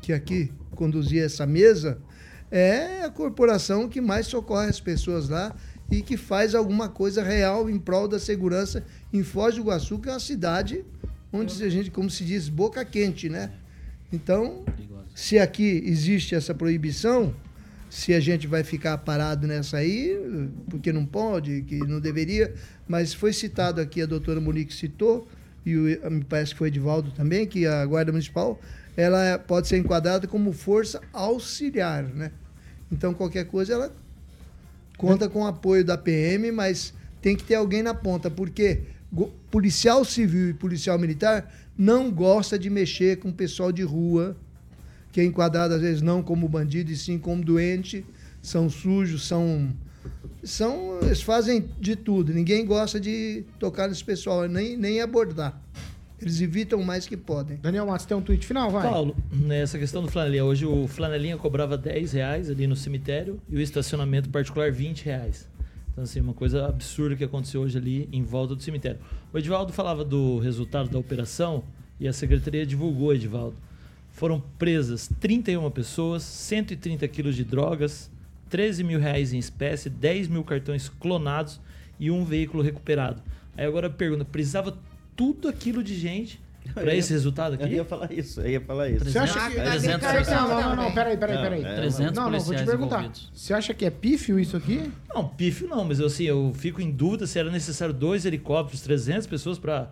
[0.00, 1.98] que aqui conduzia essa mesa,
[2.50, 5.54] é a corporação que mais socorre as pessoas lá
[5.90, 10.08] e que faz alguma coisa real em prol da segurança em Foz do Iguaçu, que
[10.08, 10.84] é uma cidade
[11.32, 13.50] onde a gente, como se diz, boca quente, né?
[14.12, 14.64] Então,
[15.14, 17.34] se aqui existe essa proibição,
[17.90, 20.18] se a gente vai ficar parado nessa aí,
[20.68, 22.54] porque não pode, que não deveria,
[22.86, 25.26] mas foi citado aqui, a doutora Monique citou,
[25.64, 28.60] e o, me parece que foi Edivaldo também, que a Guarda Municipal
[28.96, 32.32] ela pode ser enquadrada como força auxiliar, né?
[32.90, 33.92] Então, qualquer coisa, ela
[34.96, 38.80] conta com o apoio da PM, mas tem que ter alguém na ponta, porque
[39.50, 44.36] policial civil e policial militar não gosta de mexer com pessoal de rua,
[45.12, 48.04] que é enquadrado às vezes não como bandido, e sim como doente,
[48.42, 49.72] são sujos, são
[50.42, 52.32] são eles fazem de tudo.
[52.32, 55.60] Ninguém gosta de tocar nesse pessoal, nem nem abordar.
[56.20, 57.58] Eles evitam o mais que podem.
[57.58, 58.82] Daniel Matos, tem um tweet final, vai.
[58.82, 63.56] Paulo, nessa questão do flanelinha, hoje o flanelinha cobrava 10 reais ali no cemitério e
[63.56, 65.48] o estacionamento particular 20 reais.
[65.92, 68.98] Então, assim, uma coisa absurda que aconteceu hoje ali em volta do cemitério.
[69.32, 71.62] O Edivaldo falava do resultado da operação
[72.00, 73.56] e a secretaria divulgou, Edivaldo.
[74.18, 78.10] Foram presas 31 pessoas, 130 quilos de drogas,
[78.50, 81.60] 13 mil reais em espécie, 10 mil cartões clonados
[82.00, 83.22] e um veículo recuperado.
[83.56, 84.76] Aí agora a pergunta, precisava
[85.14, 86.40] tudo aquilo de gente
[86.74, 87.62] para esse resultado aqui?
[87.62, 89.04] Eu ia falar isso, eu ia falar isso.
[89.04, 89.60] Você acha que.
[89.60, 90.94] Ah, mas Não, cartão não, não, não, também.
[90.94, 91.64] peraí, peraí, Não, peraí.
[91.64, 93.12] é, 300 não, não, vou te perguntar.
[93.32, 94.90] Você acha que é pífio isso aqui?
[95.14, 98.80] Não, pífio não, mas eu, assim, eu fico em dúvida se era necessário dois helicópteros,
[98.80, 99.90] 300 pessoas para.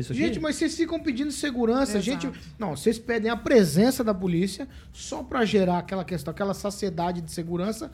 [0.00, 1.98] Gente, mas vocês ficam pedindo segurança.
[1.98, 2.02] Exato.
[2.02, 7.20] Gente, não, vocês pedem a presença da polícia só pra gerar aquela questão, aquela saciedade
[7.20, 7.90] de segurança.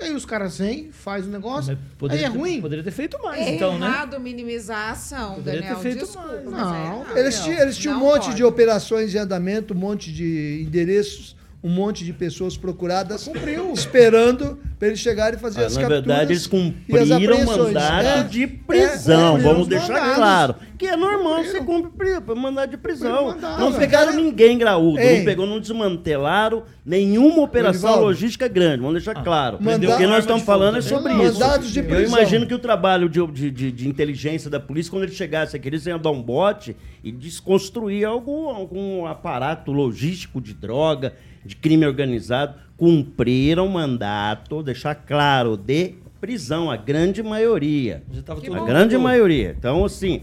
[0.00, 1.78] E aí os caras vêm, faz o negócio.
[2.10, 2.60] Aí é ter- ruim.
[2.60, 3.86] Poderia ter feito mais, É então, né?
[3.86, 5.80] errado minimizar a ação, Poderia ter Daniel.
[5.82, 6.44] feito Desculpa, mais.
[6.44, 6.60] mas
[7.08, 7.20] Não, é.
[7.20, 8.36] Eles tinham, eles tinham um monte pode.
[8.36, 13.28] de operações em andamento, um monte de endereços, um monte de pessoas procuradas,
[13.74, 16.04] esperando para eles chegarem e fazer Ah, as na capturas.
[16.04, 19.36] verdade, eles cumpriram mandato É, de é, prisão.
[19.38, 20.14] é, Vamos os deixar mandados.
[20.16, 20.54] claro.
[20.76, 23.26] Que é normal você cumprir mandado de prisão.
[23.26, 23.78] mandado, não velho.
[23.78, 24.98] pegaram ninguém graúdo.
[24.98, 25.18] Ei.
[25.18, 28.06] Não pegou, não desmantelaram nenhuma operação Edivaldo.
[28.06, 28.78] logística grande.
[28.78, 29.58] Vamos deixar claro.
[29.60, 31.28] Manda- o que nós estamos falando é sobre também.
[31.28, 31.38] isso.
[31.38, 32.18] Mandados de Eu prisão.
[32.18, 35.68] imagino que o trabalho de, de, de- de inteligência da polícia, quando ele chegasse aqui,
[35.68, 41.12] eles iam dar um bote e desconstruir algum, algum aparato logístico de droga,
[41.46, 42.54] de crime organizado.
[42.82, 48.02] Cumpriram mandato, deixar claro, de prisão, a grande maioria.
[48.26, 48.66] A bom.
[48.66, 49.54] grande maioria.
[49.56, 50.22] Então, assim,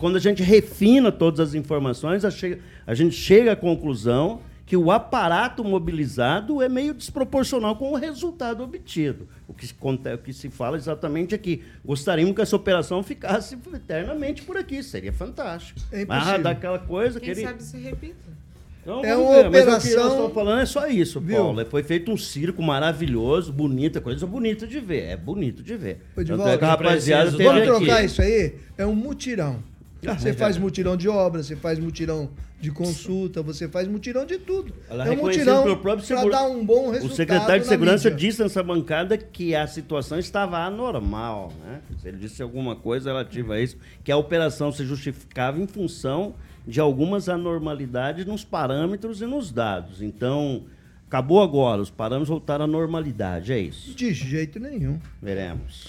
[0.00, 5.62] quando a gente refina todas as informações, a, gente chega à conclusão que o aparato
[5.62, 9.28] mobilizado é meio desproporcional com o resultado obtido.
[9.46, 11.62] O que se, conta- o que se fala exatamente aqui.
[11.84, 14.82] Gostaríamos que essa operação ficasse eternamente por aqui.
[14.82, 15.78] Seria fantástico.
[15.92, 16.42] É Mas impossível.
[16.42, 17.46] daquela coisa Quem que ele...
[17.46, 18.41] sabe se repita.
[18.82, 21.36] Então, É uma ver, mas o que operação- nós estamos falando é só isso, Viu?
[21.36, 21.64] Paulo.
[21.66, 25.04] Foi feito um circo maravilhoso, bonita, coisa bonita de ver.
[25.04, 26.00] É bonito de ver.
[26.12, 27.84] Ô, Tanto Divaldo, é que a rapaziada Vamos Vamos aqui.
[27.86, 28.54] trocar isso aí?
[28.76, 29.62] É um mutirão.
[30.04, 30.60] Ah, Você é faz verdade.
[30.60, 32.28] mutirão de obra, você faz mutirão
[32.60, 34.72] de consulta, você faz mutirão de tudo.
[34.90, 35.94] Ela é um mutirão para
[36.28, 38.28] dar um bom resultado O secretário de Segurança mídia.
[38.28, 41.52] disse nessa bancada que a situação estava anormal.
[41.64, 41.80] Né?
[42.04, 46.34] Ele disse alguma coisa relativa a isso, que a operação se justificava em função
[46.66, 50.02] de algumas anormalidades nos parâmetros e nos dados.
[50.02, 50.64] Então,
[51.06, 53.94] acabou agora, os parâmetros voltaram à normalidade, é isso.
[53.94, 54.98] De jeito nenhum.
[55.20, 55.88] Veremos.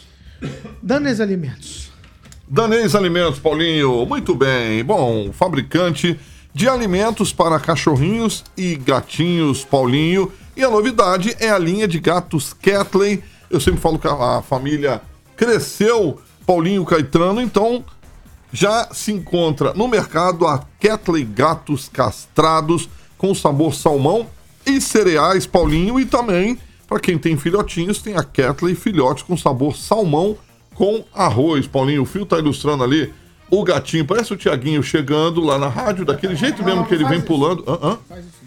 [0.81, 1.91] Danes Alimentos.
[2.47, 4.05] Danês Alimentos, Paulinho.
[4.05, 4.83] Muito bem.
[4.83, 6.19] Bom, fabricante
[6.53, 10.31] de alimentos para cachorrinhos e gatinhos, Paulinho.
[10.55, 13.23] E a novidade é a linha de gatos Catley.
[13.49, 15.01] Eu sempre falo que a a família
[15.35, 17.83] cresceu, Paulinho Caetano, então
[18.53, 22.87] já se encontra no mercado a Catley Gatos Castrados
[23.17, 24.27] com sabor salmão
[24.65, 29.75] e cereais, Paulinho, e também, para quem tem filhotinhos, tem a Catley Filhotes com sabor
[29.75, 30.37] salmão
[30.75, 32.03] com arroz, Paulinho.
[32.03, 33.11] O fio tá ilustrando ali
[33.49, 37.21] o gatinho, parece o Tiaguinho chegando lá na rádio, daquele jeito mesmo que ele vem
[37.21, 37.63] pulando.
[37.67, 37.99] Hã, hã?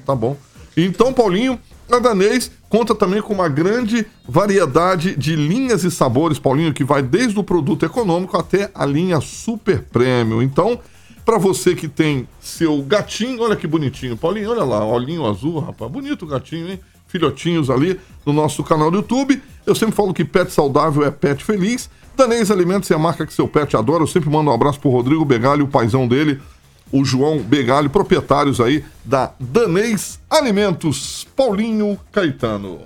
[0.05, 0.37] Tá bom.
[0.77, 1.59] Então, Paulinho,
[1.95, 7.03] a Danês conta também com uma grande variedade de linhas e sabores, Paulinho, que vai
[7.03, 10.43] desde o produto econômico até a linha super premium.
[10.43, 10.81] Então,
[11.25, 15.91] para você que tem seu gatinho, olha que bonitinho, Paulinho, olha lá, olhinho azul, rapaz,
[15.91, 16.81] bonito o gatinho, hein?
[17.09, 19.41] Filhotinhos ali no nosso canal do YouTube.
[19.65, 21.89] Eu sempre falo que pet saudável é pet feliz.
[22.17, 24.03] Danês Alimentos é a marca que seu pet adora.
[24.03, 26.41] Eu sempre mando um abraço pro Rodrigo Begali, o paizão dele,
[26.93, 32.81] o João Begali, proprietários aí da Danês Alimentos, Paulinho Caetano.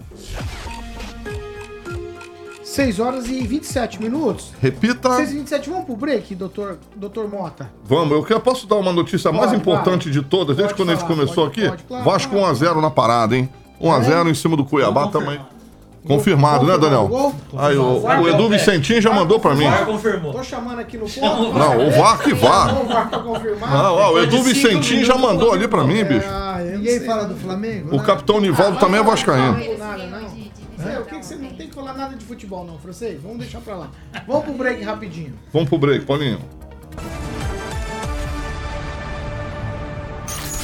[2.62, 4.52] 6 horas e 27 minutos.
[4.60, 5.16] Repita.
[5.16, 7.68] 6 e 27, vamos pro break, doutor, doutor Mota?
[7.84, 10.12] Vamos, eu quero, posso dar uma notícia mais Pode, importante vai.
[10.12, 11.84] de todas, desde Pode quando a gente falar, começou pode, aqui?
[11.88, 12.54] claro, Vasco claro.
[12.54, 13.48] 1x0 na parada, hein?
[13.80, 15.40] 1x0 em cima do Cuiabá também.
[16.06, 17.08] Confirmado, né, Daniel?
[17.08, 17.34] Gol?
[17.56, 19.64] Aí, o, o Edu Vicentinho já mandou pra mim.
[19.64, 20.32] VAR confirmou.
[20.32, 21.52] Tô chamando aqui no ponto.
[21.52, 22.66] Não, o VAR que vá.
[22.72, 23.70] Não, o VAR pra confirmar.
[23.70, 26.26] Não, ó, o Edu Vicentinho já mandou ali pra mim, bicho.
[26.26, 27.06] Ah, eu não Ninguém sei.
[27.06, 27.94] fala do Flamengo?
[27.94, 28.04] O né?
[28.04, 29.58] capitão Nivaldo também é vascaíno.
[29.58, 30.90] Não, nada, não.
[30.90, 33.20] É, o que, que você não tem que falar nada de futebol, não, francês?
[33.22, 33.90] Vamos deixar pra lá.
[34.26, 35.34] Vamos pro break rapidinho.
[35.52, 36.38] Vamos pro break, Paulinho.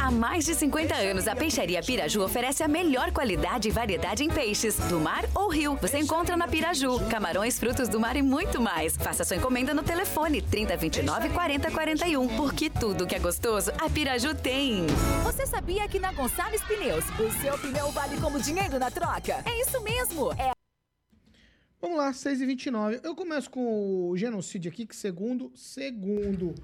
[0.00, 4.28] Há mais de 50 anos, a Peixaria Piraju oferece a melhor qualidade e variedade em
[4.28, 5.78] peixes, do mar ou rio.
[5.80, 8.96] Você encontra na Piraju, camarões, frutos do mar e muito mais.
[8.96, 14.86] Faça sua encomenda no telefone 3029 4041, porque tudo que é gostoso, a Piraju tem.
[15.22, 19.42] Você sabia que na Gonçalves Pneus, o seu pneu vale como dinheiro na troca?
[19.44, 20.32] É isso mesmo!
[20.34, 20.52] É
[21.80, 23.00] Vamos lá, 6h29.
[23.02, 26.54] Eu começo com o genocídio aqui, que segundo, segundo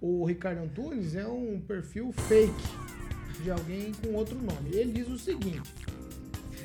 [0.00, 2.54] o Ricardo Antunes, é um perfil fake
[3.42, 4.70] de alguém com outro nome.
[4.72, 5.72] Ele diz o seguinte: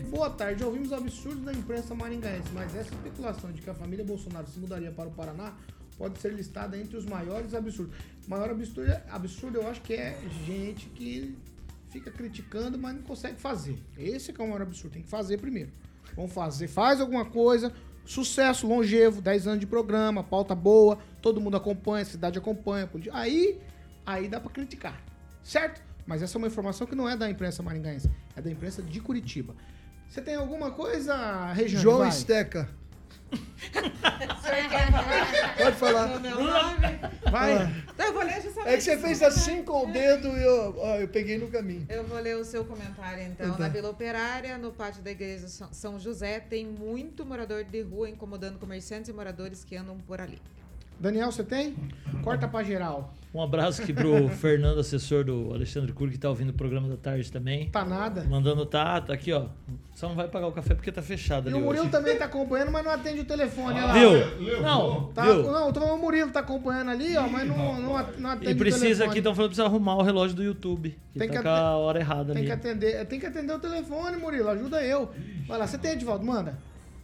[0.10, 4.48] Boa tarde, ouvimos absurdos da imprensa maringaense, mas essa especulação de que a família Bolsonaro
[4.48, 5.54] se mudaria para o Paraná
[5.98, 7.96] pode ser listada entre os maiores absurdos.
[8.26, 11.38] O maior absurdo, absurdo eu acho que é gente que
[11.90, 13.78] fica criticando, mas não consegue fazer.
[13.98, 15.72] Esse é é o maior absurdo, tem que fazer primeiro.
[16.16, 17.74] Vamos fazer, faz alguma coisa,
[18.06, 22.90] sucesso longevo, 10 anos de programa, pauta boa, todo mundo acompanha, a cidade acompanha.
[23.12, 23.60] Aí,
[24.06, 25.02] aí dá pra criticar,
[25.44, 25.82] certo?
[26.06, 29.00] Mas essa é uma informação que não é da imprensa maringaense, é da imprensa de
[29.00, 29.56] Curitiba.
[30.08, 31.82] Você tem alguma coisa, Regiane?
[31.82, 32.10] João Vai.
[32.10, 32.70] Esteca.
[35.58, 36.08] Pode falar.
[37.32, 37.84] Vai.
[37.94, 38.74] Então eu vou ler justamente.
[38.74, 41.86] É que você fez assim com o dedo e eu, ó, eu peguei no caminho.
[41.90, 43.48] Eu vou ler o seu comentário, então.
[43.48, 43.60] Então.
[43.60, 48.60] Na Vila Operária, no pátio da igreja São José, tem muito morador de rua incomodando
[48.60, 50.42] comerciantes e moradores que andam por ali.
[51.00, 51.76] Daniel, você tem?
[52.24, 53.14] Corta pra geral.
[53.34, 56.96] Um abraço aqui pro Fernando, assessor do Alexandre Cury, que tá ouvindo o programa da
[56.98, 57.68] tarde também.
[57.72, 58.24] Tá nada.
[58.26, 59.48] Mandando tá, tá aqui, ó.
[59.96, 61.92] Só não vai pagar o café porque tá fechado E ali o Murilo hoje.
[61.92, 63.80] também tá acompanhando, mas não atende o telefone.
[63.80, 63.94] olha lá.
[63.94, 64.62] Viu?
[64.62, 65.52] Não, Tá, viu?
[65.52, 68.58] Não, então o Murilo tá acompanhando ali, ó, mas não, não, não atende E o
[68.58, 69.10] precisa telefone.
[69.10, 70.96] aqui, estão falando que precisa arrumar o relógio do YouTube.
[71.12, 72.46] Que Tem tá que com a hora errada Tem ali.
[72.46, 74.50] que atender, tem que atender o telefone, Murilo.
[74.50, 75.10] Ajuda eu.
[75.48, 76.24] Vai lá, você tem, Edvaldo?
[76.24, 76.56] Manda.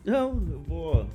[0.05, 1.07] Não, eu vou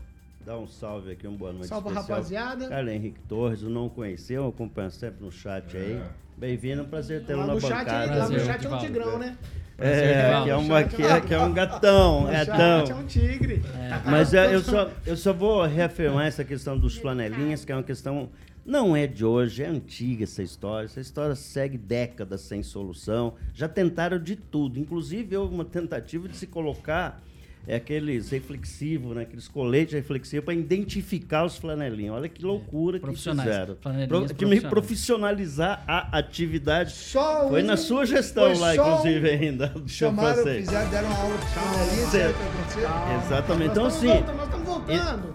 [0.44, 2.16] dar um salve aqui, uma boa noite Salve, especial.
[2.18, 2.68] rapaziada.
[2.68, 6.00] Carlos Henrique Torres, eu não conheceu, acompanho sempre no chat aí.
[6.36, 8.12] Bem-vindo, um prazer tê-lo na chat, bancada.
[8.12, 9.38] aí, lá no chat é um tigrão, né?
[9.76, 12.96] É, que é, uma, que chat é, que é um gatão, é chat tão.
[12.96, 13.62] é um tigre.
[14.04, 17.82] Mas é, eu, só, eu só vou reafirmar essa questão dos flanelinhas, que é uma
[17.82, 18.28] questão.
[18.66, 20.86] Não é de hoje, é antiga essa história.
[20.86, 23.34] Essa história segue décadas sem solução.
[23.52, 24.78] Já tentaram de tudo.
[24.78, 27.22] Inclusive, houve uma tentativa de se colocar
[27.66, 32.14] é, aqueles reflexivos, né, aqueles coletes reflexivos para identificar os flanelinhos.
[32.16, 33.76] Olha que loucura que Profissionais, fizeram.
[34.08, 36.92] Pro, que me profissionalizar a atividade.
[36.92, 39.68] Só Foi um- na sua gestão lá, só um- inclusive, ainda.
[39.68, 42.28] do seu Chamaram, fizeram, deram uma aula de flanelinha?
[42.30, 43.24] Aconteceu?
[43.26, 43.70] Exatamente.
[43.70, 44.06] Então, Nós assim.
[44.08, 45.34] estamos voltando, nós estamos voltando.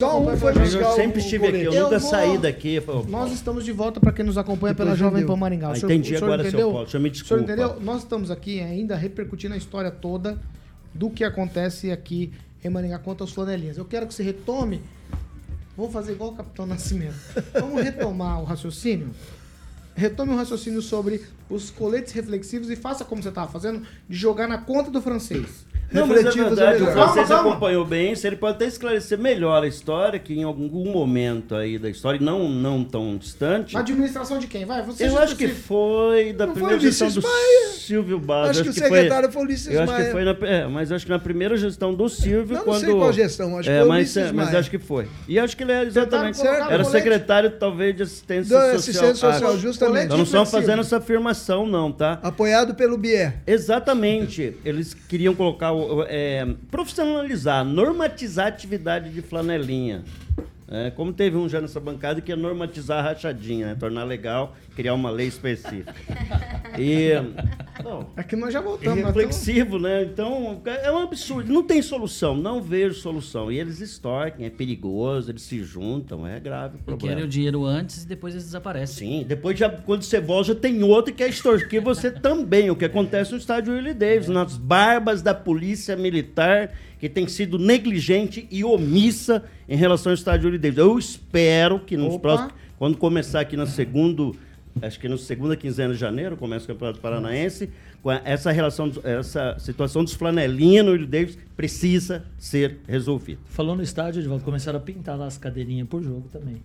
[0.00, 1.82] Só um foi Mas buscar eu sempre estive aqui, eu colete.
[1.82, 2.80] nunca Eu vou- saí daqui.
[2.80, 3.02] pô.
[3.02, 5.34] Nós estamos de volta para quem nos acompanha pela Depois Jovem entendeu.
[5.34, 5.72] Pan Maringá.
[5.72, 6.70] Ah, entendi o senhor agora, seu entendeu?
[6.72, 6.86] Paulo.
[6.86, 7.42] O senhor me O senhor desculpa.
[7.44, 7.80] entendeu?
[7.82, 10.38] Nós estamos aqui ainda repercutindo a história toda
[10.94, 13.78] do que acontece aqui em Maringá quanto aos flanelinhas.
[13.78, 14.82] Eu quero que você retome.
[15.76, 17.16] Vou fazer igual o Capitão Nascimento.
[17.54, 19.10] Vamos retomar o raciocínio?
[19.94, 24.46] Retome o raciocínio sobre os coletes reflexivos e faça como você estava fazendo, de jogar
[24.46, 25.66] na conta do francês.
[25.92, 29.18] Não, mas é verdade, é o francês Calma, acompanhou bem, se ele pode até esclarecer
[29.18, 33.80] melhor a história, que em algum momento aí da história, não, não tão distante, Na
[33.80, 34.64] administração de quem?
[34.64, 37.78] Vai, você eu acho que foi da Não foi primeira Ulisses gestão do?
[37.80, 38.50] Silvio Barros.
[38.50, 40.12] Acho que o foi- secretário foi o Ulisses Eu acho que Maia.
[40.12, 42.80] foi na, é, mas acho que na primeira gestão do Silvio, Não, não quando...
[42.80, 45.08] sei qual gestão, acho que é, foi mas, Ulisses é, mas acho que foi.
[45.26, 46.38] E acho que ele era exatamente...
[46.38, 49.04] Colocar Era secretário, talvez, de assistência Da social.
[49.04, 50.08] assistência social, Ah, justamente.
[50.08, 50.62] Nós não estamos Reflexivo.
[50.62, 52.18] fazendo essa afirmação, não, tá?
[52.22, 53.38] Apoiado pelo Bier.
[53.46, 54.56] Exatamente.
[54.64, 60.04] Eles queriam colocar, o- é, profissionalizar, normatizar a atividade de flanelinha.
[60.70, 63.74] É, como teve um já nessa bancada que ia normatizar a rachadinha, né?
[63.74, 65.92] tornar legal, criar uma lei específica.
[66.78, 67.10] E,
[67.82, 68.98] não, É que nós já e voltamos.
[68.98, 70.04] estamos- reflexivo, né?
[70.04, 71.52] Então, é um absurdo.
[71.52, 73.50] Não tem solução, não vejo solução.
[73.50, 77.14] E eles extorquem, é perigoso, eles se juntam, é grave o E problema.
[77.14, 79.20] querem o dinheiro antes e depois eles desaparecem.
[79.20, 82.70] Sim, depois já, quando você volta, já tem outro que quer extorquir você também.
[82.70, 86.70] O que acontece no estádio Willie Davis, nas barbas da polícia militar,
[87.00, 90.78] que tem sido negligente e omissa em relação ao estádio Willie Davis.
[90.78, 92.20] Eu espero que nos Opa.
[92.20, 92.52] próximos.
[92.78, 94.36] Quando começar aqui no segundo
[94.80, 97.70] acho que na segunda quinzena de janeiro começa o Campeonato Paranaense,
[98.02, 103.40] com essa relação, essa situação dos flanelinhas no Willie Davis precisa ser resolvida.
[103.46, 106.62] Falou no estádio, Edvaldo, começaram a pintar lá as cadeirinhas por jogo também.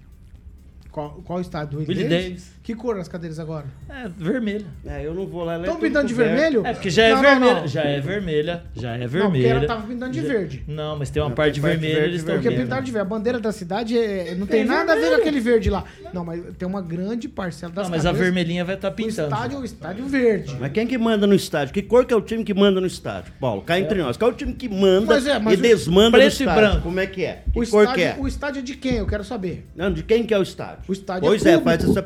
[0.91, 1.79] Qual, qual estádio?
[1.79, 2.54] Do Willie Davis.
[2.66, 3.66] Que cor as cadeiras agora?
[3.88, 4.66] É, vermelha.
[4.88, 5.59] É, eu não vou lá.
[5.59, 6.66] Estão pintando de vermelho?
[6.66, 7.53] É, porque já é Não, não, vermelha.
[7.61, 7.68] não.
[7.68, 8.63] Já é vermelha.
[8.76, 9.47] Já é Não, porque vermelha.
[9.49, 10.63] ela tava pintando de Já- verde.
[10.68, 12.66] Não, mas tem uma Não, parte tem parte vermelha, verde eles e estão Porque vermelho.
[12.68, 13.05] pintaram de verde.
[13.05, 15.16] A bandeira da cidade é- não tem É nada a ver vermelho.
[15.16, 15.84] com aquele verde lá.
[16.11, 19.32] Não, mas tem uma grande parcela das Não, mas a vermelhinha vai estar O pintando.
[19.32, 20.57] estádio é o estádio verde.
[20.59, 21.72] Mas quem que manda no estádio?
[21.72, 23.32] Que cor que é o time que manda no estádio?
[23.39, 24.18] Paulo, cá entre nós.
[24.18, 26.28] Qual é o time que manda Mas é, mas e o- desmanda no preto e
[26.43, 26.61] estádio?
[26.61, 26.82] branco.
[26.82, 27.43] Como é que é?
[27.53, 28.16] Que O cor estádio, que é?
[28.20, 28.95] o estádio é de quem?
[28.95, 29.68] Eu quero saber.
[29.76, 30.80] Não, de quem que é o estádio?
[30.88, 32.01] O estádio pois é é, faz essa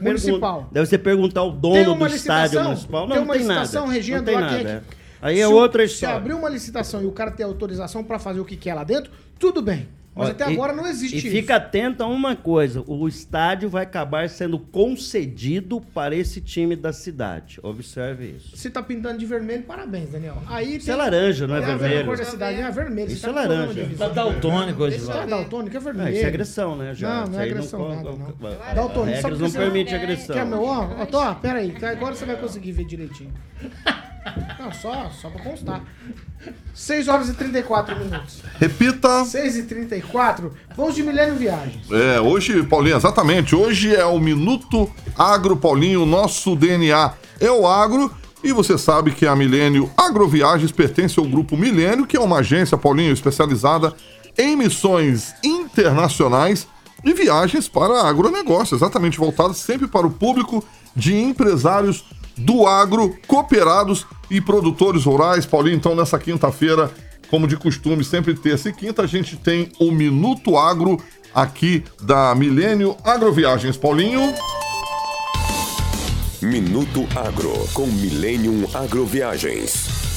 [0.53, 0.69] municipal.
[0.71, 3.01] Deve você perguntar ao Tem dono do estádio municipal.
[3.01, 3.59] Não, Tem não uma tem nada.
[3.61, 4.83] licitação Não regendo tem quem é nada.
[5.21, 6.15] Aí é Se outra Se história.
[6.15, 9.11] abrir uma licitação e o cara ter autorização pra fazer o que quer lá dentro,
[9.37, 9.87] tudo bem.
[10.20, 11.30] Mas Ó, até e- agora não existe E isso.
[11.30, 16.91] fica atento a uma coisa: o estádio vai acabar sendo concedido para esse time da
[16.91, 17.59] cidade.
[17.63, 18.57] Observe isso.
[18.57, 20.38] Se tá pintando de vermelho, parabéns, Daniel.
[20.47, 22.05] Aí Isso é laranja, não é a vermelho.
[22.05, 23.07] cor da cidade é vermelho.
[23.11, 23.82] Isso Você é tá colando laranja.
[23.84, 24.07] divisão.
[24.09, 25.22] Tá daltônico, Esse Edvaldo.
[25.24, 26.07] é daltônico, é vermelho.
[26.07, 26.93] Ah, isso é agressão, né?
[26.93, 27.09] Já.
[27.09, 28.17] Não, não Isso é agressão co- nada, não.
[28.34, 30.36] co- Daltônico, A só regra porque não você- permite agressão.
[30.36, 33.32] Quer meu, ó, ó, Tó, pera aí, tá, agora você vai conseguir ver direitinho.
[34.59, 35.82] Não, só, só pra constar.
[36.74, 38.41] 6 horas e 34 minutos.
[38.59, 39.26] Repita.
[39.26, 41.89] 6 e 34, vamos de Milênio Viagens.
[41.91, 43.55] É, hoje, Paulinho, exatamente.
[43.55, 46.05] Hoje é o Minuto Agro, Paulinho.
[46.05, 48.13] Nosso DNA é o agro.
[48.41, 52.78] E você sabe que a Milênio Agroviagens pertence ao Grupo Milênio, que é uma agência,
[52.78, 53.93] Paulinho, especializada
[54.38, 56.65] em missões internacionais
[57.03, 60.63] e viagens para agronegócio, exatamente voltada sempre para o público
[60.95, 62.05] de empresários
[62.39, 65.45] do agro, cooperados e produtores rurais.
[65.45, 66.91] Paulinho, então, nessa quinta-feira,
[67.29, 70.97] como de costume, sempre terça e quinta, a gente tem o Minuto Agro
[71.33, 73.77] aqui da Milênio Agroviagens.
[73.77, 74.33] Paulinho.
[76.41, 80.09] Minuto Agro com Millennium Agroviagens.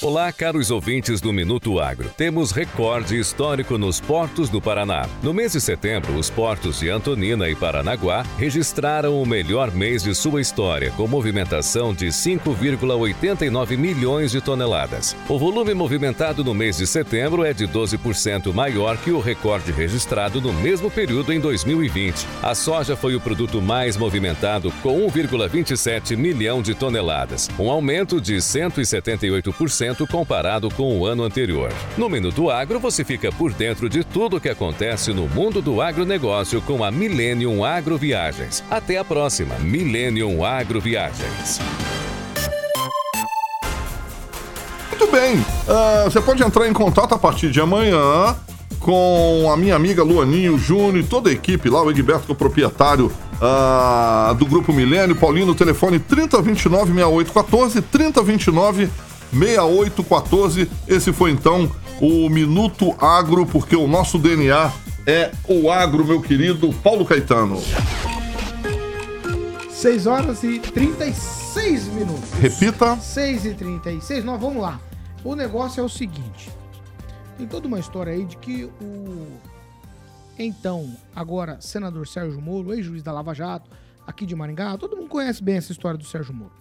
[0.00, 2.08] Olá, caros ouvintes do Minuto Agro.
[2.16, 5.08] Temos recorde histórico nos portos do Paraná.
[5.24, 10.14] No mês de setembro, os portos de Antonina e Paranaguá registraram o melhor mês de
[10.14, 15.16] sua história, com movimentação de 5,89 milhões de toneladas.
[15.28, 20.40] O volume movimentado no mês de setembro é de 12% maior que o recorde registrado
[20.40, 22.24] no mesmo período em 2020.
[22.40, 28.36] A soja foi o produto mais movimentado, com 1,27 milhão de toneladas, um aumento de
[28.36, 31.72] 178% comparado com o ano anterior.
[31.96, 35.80] No Minuto Agro, você fica por dentro de tudo o que acontece no mundo do
[35.80, 38.62] agronegócio com a Millennium Agroviagens.
[38.70, 41.60] Até a próxima, Millennium Agroviagens.
[44.88, 45.44] Muito bem.
[45.68, 48.36] Ah, você pode entrar em contato a partir de amanhã
[48.80, 52.34] com a minha amiga Luaninho Júnior e toda a equipe lá, o Egberto, que é
[52.34, 57.82] o proprietário ah, do Grupo Milênio, Paulinho, no telefone 3029-6814,
[59.32, 60.68] 3029-6814.
[60.86, 61.70] Esse foi então
[62.00, 64.72] o Minuto Agro, porque o nosso DNA
[65.06, 67.60] é o agro, meu querido Paulo Caetano.
[69.70, 72.30] 6 horas e 36 minutos.
[72.40, 72.96] Repita.
[72.96, 74.24] 6 e 36.
[74.24, 74.80] Nós vamos lá.
[75.24, 76.50] O negócio é o seguinte.
[77.36, 79.38] Tem toda uma história aí de que o
[80.38, 83.68] então, agora, senador Sérgio Moro, ex-juiz da Lava Jato,
[84.06, 86.52] aqui de Maringá, todo mundo conhece bem essa história do Sérgio Moro.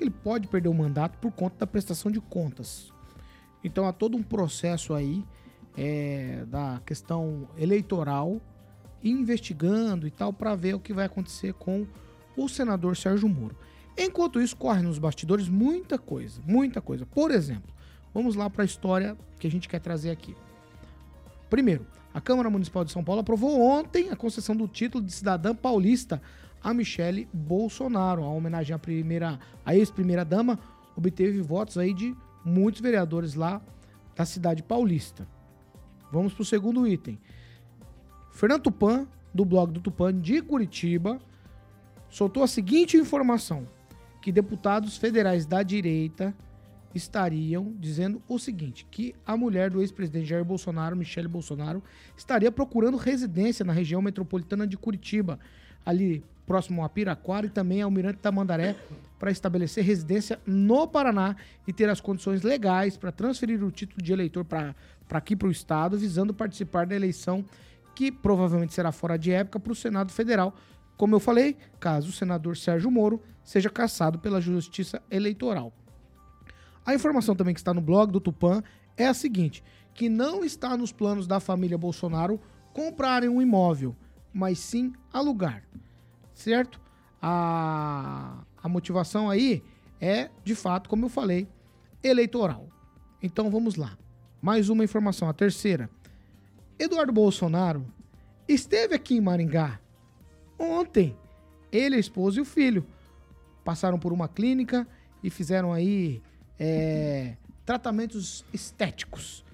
[0.00, 2.90] Que ele pode perder o mandato por conta da prestação de contas.
[3.62, 5.22] Então há todo um processo aí
[5.76, 8.40] é, da questão eleitoral
[9.04, 11.86] investigando e tal para ver o que vai acontecer com
[12.34, 13.54] o senador Sérgio Moro.
[13.94, 17.04] Enquanto isso, corre nos bastidores muita coisa, muita coisa.
[17.04, 17.70] Por exemplo,
[18.14, 20.34] vamos lá para a história que a gente quer trazer aqui.
[21.50, 25.54] Primeiro, a Câmara Municipal de São Paulo aprovou ontem a concessão do título de cidadã
[25.54, 26.22] paulista
[26.62, 28.22] a Michele Bolsonaro.
[28.22, 30.58] A homenagem à primeira, à ex-primeira dama
[30.96, 33.60] obteve votos aí de muitos vereadores lá
[34.14, 35.26] da cidade paulista.
[36.12, 37.18] Vamos para o segundo item.
[38.32, 41.20] Fernando Tupan, do blog do Tupan de Curitiba,
[42.08, 43.66] soltou a seguinte informação:
[44.20, 46.34] que deputados federais da direita
[46.94, 51.82] estariam dizendo o seguinte: que a mulher do ex-presidente Jair Bolsonaro, Michele Bolsonaro,
[52.16, 55.38] estaria procurando residência na região metropolitana de Curitiba,
[55.84, 58.74] ali próximo a Piraquara e também Almirante Tamandaré,
[59.20, 64.12] para estabelecer residência no Paraná e ter as condições legais para transferir o título de
[64.12, 64.74] eleitor para
[65.12, 67.44] aqui para o Estado, visando participar da eleição
[67.94, 70.52] que provavelmente será fora de época para o Senado Federal,
[70.96, 75.72] como eu falei, caso o senador Sérgio Moro seja cassado pela Justiça Eleitoral.
[76.84, 78.60] A informação também que está no blog do Tupan
[78.96, 79.62] é a seguinte:
[79.94, 82.40] que não está nos planos da família Bolsonaro
[82.72, 83.94] comprarem um imóvel,
[84.34, 85.62] mas sim alugar.
[86.40, 86.80] Certo?
[87.20, 89.62] a, a motivação aí
[90.00, 91.46] é, de fato, como eu falei,
[92.02, 92.68] eleitoral.
[93.22, 93.98] Então vamos lá.
[94.40, 95.90] Mais uma informação, a terceira.
[96.78, 97.84] Eduardo Bolsonaro
[98.48, 99.78] esteve aqui em Maringá
[100.58, 101.16] ontem.
[101.70, 102.86] Ele, a esposa e o filho
[103.62, 104.88] passaram por uma clínica
[105.22, 106.22] e fizeram aí
[106.58, 107.36] é,
[107.66, 109.44] tratamentos estéticos.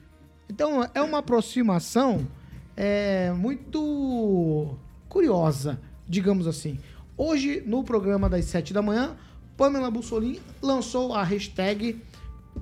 [0.49, 2.29] Então é uma aproximação
[2.77, 4.79] é, muito
[5.09, 6.79] curiosa, digamos assim.
[7.17, 9.17] Hoje, no programa das 7 da manhã,
[9.57, 12.01] Pamela Bussolini lançou a hashtag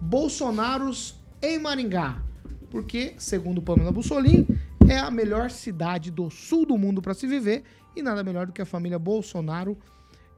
[0.00, 2.22] Bolsonaros em Maringá.
[2.70, 4.46] Porque, segundo Pamela Bussolini,
[4.88, 7.64] é a melhor cidade do sul do mundo para se viver
[7.96, 9.76] e nada melhor do que a família Bolsonaro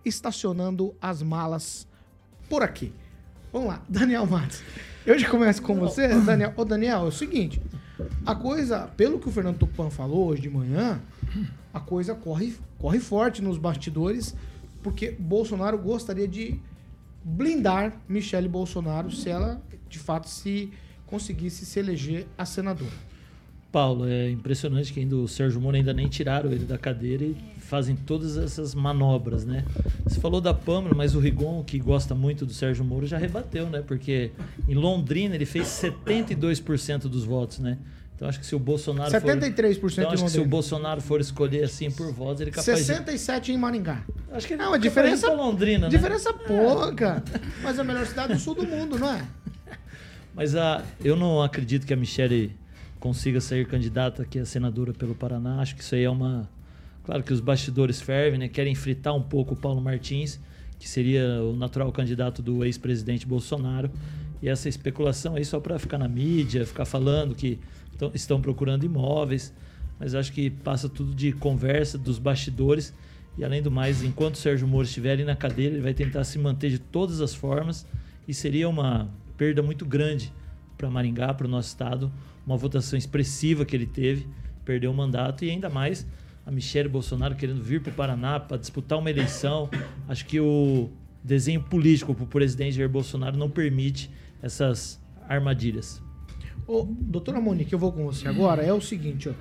[0.04, 1.86] estacionando as malas
[2.48, 2.92] por aqui.
[3.52, 4.62] Vamos lá, Daniel Matos.
[5.04, 6.52] Eu já começo com você, Daniel.
[6.56, 7.60] Ô, Daniel, é o seguinte:
[8.24, 11.00] a coisa, pelo que o Fernando Tupan falou hoje de manhã,
[11.76, 14.34] a coisa corre, corre forte nos bastidores,
[14.82, 16.58] porque Bolsonaro gostaria de
[17.22, 20.72] blindar Michele Bolsonaro se ela, de fato, se
[21.04, 23.06] conseguisse se eleger a senadora.
[23.70, 27.36] Paulo, é impressionante que ainda o Sérgio Moro ainda nem tiraram ele da cadeira e
[27.58, 29.66] fazem todas essas manobras, né?
[30.04, 33.68] Você falou da Pâmela, mas o Rigon, que gosta muito do Sérgio Moro, já rebateu,
[33.68, 33.82] né?
[33.86, 34.30] Porque
[34.66, 37.76] em Londrina ele fez 72% dos votos, né?
[38.16, 41.20] Então acho que se o Bolsonaro 73% for, então, acho que se o Bolsonaro for
[41.20, 43.52] escolher assim por votos, ele é capaz 67 de...
[43.52, 44.02] em Maringá.
[44.32, 45.90] Acho que ele é uma diferença Londrina, né?
[45.90, 47.22] Diferença pouca,
[47.62, 49.22] mas é a melhor cidade do sul do mundo, não é?
[50.34, 52.56] Mas a, eu não acredito que a Michelle
[52.98, 55.60] consiga sair candidata aqui a senadora pelo Paraná.
[55.60, 56.48] Acho que isso aí é uma.
[57.04, 58.48] Claro que os bastidores fervem, né?
[58.48, 60.40] Querem fritar um pouco o Paulo Martins,
[60.78, 63.90] que seria o natural candidato do ex-presidente Bolsonaro.
[64.42, 67.58] E essa especulação aí só para ficar na mídia, ficar falando que
[67.96, 69.52] tão, estão procurando imóveis.
[69.98, 72.92] Mas acho que passa tudo de conversa dos bastidores.
[73.38, 76.24] E além do mais, enquanto o Sérgio Moro estiver ali na cadeira, ele vai tentar
[76.24, 77.86] se manter de todas as formas.
[78.26, 80.32] E seria uma perda muito grande
[80.76, 82.12] para Maringá, para o nosso estado,
[82.46, 84.26] uma votação expressiva que ele teve,
[84.64, 86.06] perdeu o mandato e ainda mais
[86.44, 89.68] a Michelle Bolsonaro querendo vir para o Paraná para disputar uma eleição.
[90.08, 90.90] Acho que o
[91.24, 96.05] desenho político para o presidente Jair Bolsonaro não permite essas armadilhas.
[96.66, 98.62] Ô, doutora Monique, eu vou com você agora.
[98.62, 99.32] É o seguinte, ó.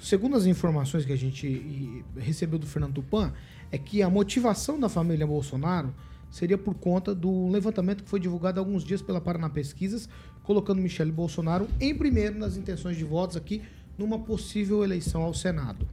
[0.00, 3.32] Segundo as informações que a gente recebeu do Fernando Tupan,
[3.70, 5.92] é que a motivação da família Bolsonaro
[6.30, 10.08] seria por conta do levantamento que foi divulgado há alguns dias pela Paraná Pesquisas,
[10.42, 13.62] colocando Michele Bolsonaro em primeiro nas intenções de votos aqui
[13.96, 15.88] numa possível eleição ao Senado.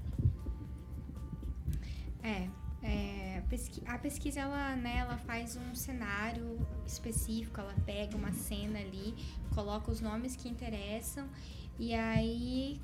[2.22, 2.48] É,
[3.56, 9.16] é a pesquisa ela, né, ela faz um cenário específico, ela pega uma cena ali,
[9.54, 11.28] coloca os nomes que interessam
[11.80, 12.80] e aí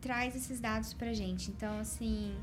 [0.00, 1.50] traz esses dados pra gente.
[1.50, 2.36] Então, assim,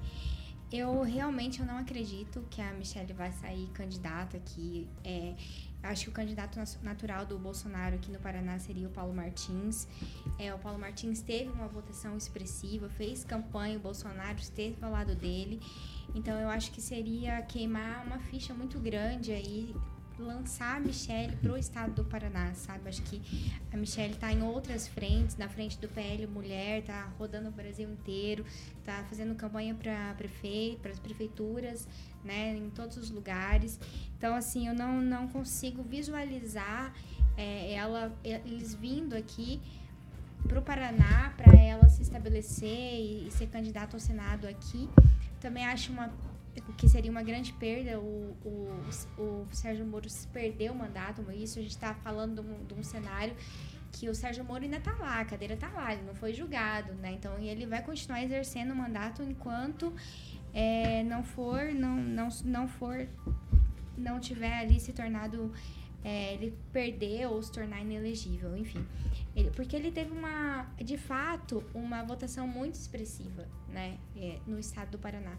[0.71, 4.87] eu realmente eu não acredito que a Michelle vai sair candidata aqui.
[5.03, 5.35] É,
[5.83, 9.87] Acho que o candidato natural do Bolsonaro aqui no Paraná seria o Paulo Martins.
[10.37, 15.15] É, o Paulo Martins teve uma votação expressiva, fez campanha, o Bolsonaro esteve ao lado
[15.15, 15.59] dele.
[16.13, 19.73] Então eu acho que seria queimar uma ficha muito grande aí
[20.21, 22.87] lançar a Michelle para o estado do Paraná, sabe?
[22.87, 23.21] Acho que
[23.71, 27.89] a Michelle está em outras frentes, na frente do PL Mulher, está rodando o Brasil
[27.89, 28.45] inteiro,
[28.79, 31.87] está fazendo campanha para prefeito, para as prefeituras,
[32.23, 33.79] né, em todos os lugares.
[34.17, 36.93] Então, assim, eu não, não consigo visualizar
[37.37, 39.59] é, ela, eles vindo aqui
[40.47, 44.89] para o Paraná para ela se estabelecer e, e ser candidata ao Senado aqui.
[45.41, 46.09] Também acho uma
[46.77, 51.61] que seria uma grande perda o, o, o Sérgio Moro perder o mandato, isso a
[51.61, 53.33] gente está falando de um, de um, cenário
[53.91, 56.93] que o Sérgio Moro ainda está lá, a cadeira está lá, ele não foi julgado,
[56.95, 57.13] né?
[57.13, 59.93] Então ele vai continuar exercendo o mandato enquanto
[60.53, 63.07] é, não for, não, não, não for,
[63.97, 65.53] não tiver ali se tornado
[66.03, 68.85] é, ele perder ou se tornar inelegível, enfim.
[69.35, 74.91] Ele, porque ele teve uma, de fato, uma votação muito expressiva, né, é, no estado
[74.91, 75.37] do Paraná.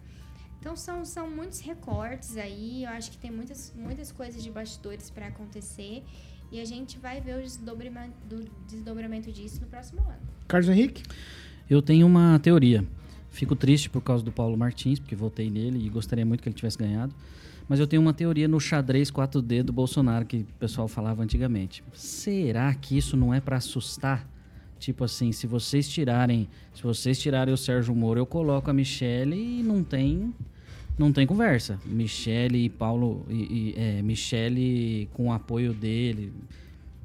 [0.61, 5.11] Então são, são muitos recortes aí, eu acho que tem muitas, muitas coisas de bastidores
[5.11, 6.05] para acontecer
[6.53, 10.21] e a gente vai ver o desdobramento, do desdobramento disso no próximo ano.
[10.47, 11.03] Carlos Henrique?
[11.69, 12.87] Eu tenho uma teoria.
[13.31, 16.55] Fico triste por causa do Paulo Martins, porque votei nele e gostaria muito que ele
[16.55, 17.15] tivesse ganhado.
[17.73, 21.83] Mas eu tenho uma teoria no xadrez 4D do Bolsonaro, que o pessoal falava antigamente.
[21.95, 24.29] Será que isso não é para assustar?
[24.79, 29.35] Tipo assim, se vocês tirarem, se vocês tirarem o Sérgio Moro, eu coloco a Michelle
[29.35, 30.35] e não tem
[30.99, 31.81] não tem conversa.
[31.87, 36.31] Michele e Paulo e, e é, Michele com o apoio dele,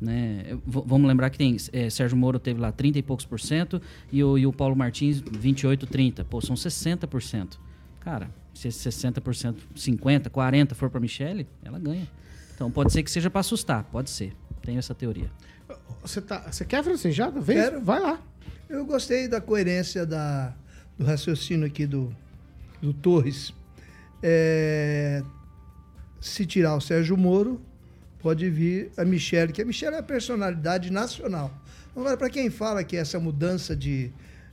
[0.02, 0.60] né?
[0.66, 4.22] vamos lembrar que tem é, Sérgio Moro teve lá 30 e poucos por cento e
[4.22, 6.26] o, e o Paulo Martins 28, 30.
[6.26, 7.58] Pô, são 60 por cento.
[8.02, 12.08] Cara, se esse 60%, 50%, 40% for para Michelle, ela ganha.
[12.56, 14.34] Então pode ser que seja para assustar, pode ser.
[14.64, 15.30] Tenho essa teoria.
[16.02, 17.40] Você, tá, você quer francejada?
[17.40, 17.82] Vem, Quero.
[17.82, 18.20] vai lá.
[18.68, 20.54] Eu gostei da coerência da,
[20.98, 22.14] do raciocínio aqui do,
[22.82, 23.54] do Torres.
[24.24, 25.22] É,
[26.20, 27.62] se tirar o Sérgio Moro,
[28.20, 31.54] pode vir a Michelle, que a Michelle é a personalidade nacional.
[31.96, 34.12] Agora, para quem fala que essa mudança de,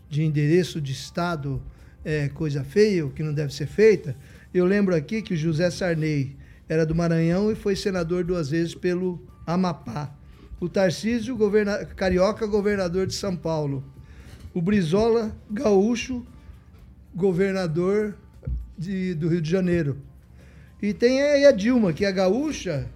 [0.09, 1.63] de endereço de Estado
[2.05, 4.15] é coisa feia, que não deve ser feita,
[4.53, 6.37] eu lembro aqui que o José Sarney
[6.69, 10.15] era do Maranhão e foi senador duas vezes pelo Amapá.
[10.61, 13.85] O Tarcísio, governa carioca, governador de São Paulo.
[14.55, 16.25] O Brizola, gaúcho,
[17.15, 18.15] governador
[18.79, 19.99] de, do Rio de Janeiro.
[20.81, 22.87] E tem aí a Dilma, que é gaúcha,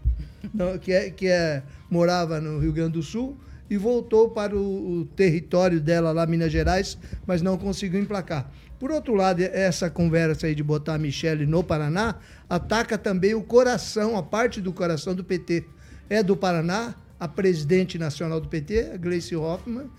[0.83, 3.37] que, é, que é, morava no Rio Grande do Sul
[3.69, 6.97] e voltou para o, o território dela lá, Minas Gerais,
[7.27, 8.51] mas não conseguiu emplacar.
[8.79, 12.17] Por outro lado, essa conversa aí de botar a Michelle no Paraná
[12.49, 15.65] ataca também o coração, a parte do coração do PT.
[16.09, 19.91] É do Paraná, a presidente nacional do PT, a Gleice Hoffmann,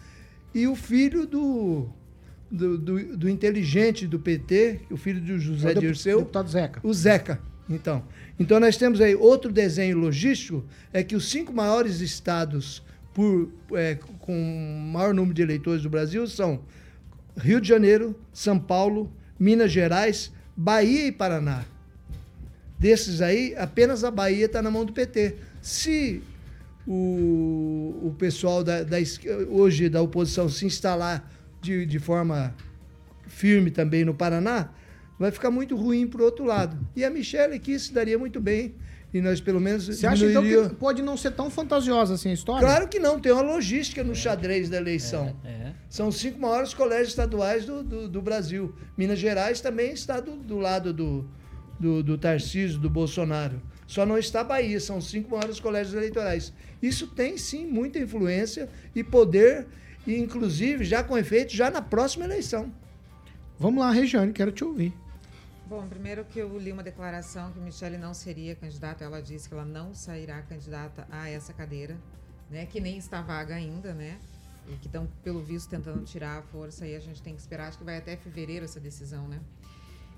[0.55, 1.88] e o filho do,
[2.49, 6.19] do, do, do inteligente do PT, o filho do José É o Dirceu.
[6.19, 6.80] deputado Zeca.
[6.82, 8.03] O Zeca, então.
[8.39, 10.63] Então nós temos aí outro desenho logístico,
[10.93, 12.82] é que os cinco maiores estados
[13.13, 16.61] por, é, com maior número de eleitores do Brasil são
[17.38, 21.65] Rio de Janeiro, São Paulo, Minas Gerais, Bahia e Paraná.
[22.77, 25.36] Desses aí, apenas a Bahia está na mão do PT.
[25.61, 26.21] Se
[26.88, 28.97] o, o pessoal da, da
[29.49, 31.30] hoje da oposição se instalar
[31.61, 32.55] de, de forma
[33.27, 34.69] firme também no Paraná,
[35.19, 36.77] vai ficar muito ruim para o outro lado.
[36.95, 38.73] E a Michelle aqui se daria muito bem.
[39.14, 42.34] E nós, pelo menos, Você acha então que pode não ser tão fantasiosa assim a
[42.34, 42.68] história?
[42.68, 45.36] Claro que não, tem uma logística no xadrez da eleição.
[45.43, 45.72] É.
[45.89, 48.76] São os cinco maiores colégios estaduais do, do, do Brasil.
[48.95, 51.28] Minas Gerais também está do, do lado do,
[51.80, 53.60] do, do Tarcísio, do Bolsonaro.
[53.88, 56.53] Só não está Bahia, são os cinco maiores colégios eleitorais.
[56.80, 59.66] Isso tem sim muita influência e poder,
[60.05, 62.72] e inclusive já com efeito já na próxima eleição.
[63.57, 64.93] Vamos lá, Regiane, quero te ouvir.
[65.70, 69.53] Bom, primeiro que eu li uma declaração que Michele não seria candidata, ela disse que
[69.53, 71.95] ela não sairá candidata a essa cadeira,
[72.49, 72.65] né?
[72.65, 74.20] Que nem está vaga ainda, né?
[74.67, 77.67] E que estão, pelo visto, tentando tirar a força aí a gente tem que esperar,
[77.67, 79.39] acho que vai até fevereiro essa decisão, né?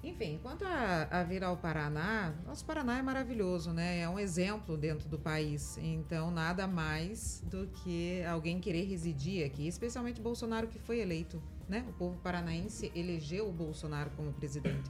[0.02, 4.00] Enfim, quanto a, a vir ao Paraná, nosso Paraná é maravilhoso, né?
[4.00, 5.78] É um exemplo dentro do país.
[5.80, 11.86] Então, nada mais do que alguém querer residir aqui, especialmente Bolsonaro, que foi eleito, né?
[11.90, 14.90] O povo paranaense elegeu o Bolsonaro como presidente.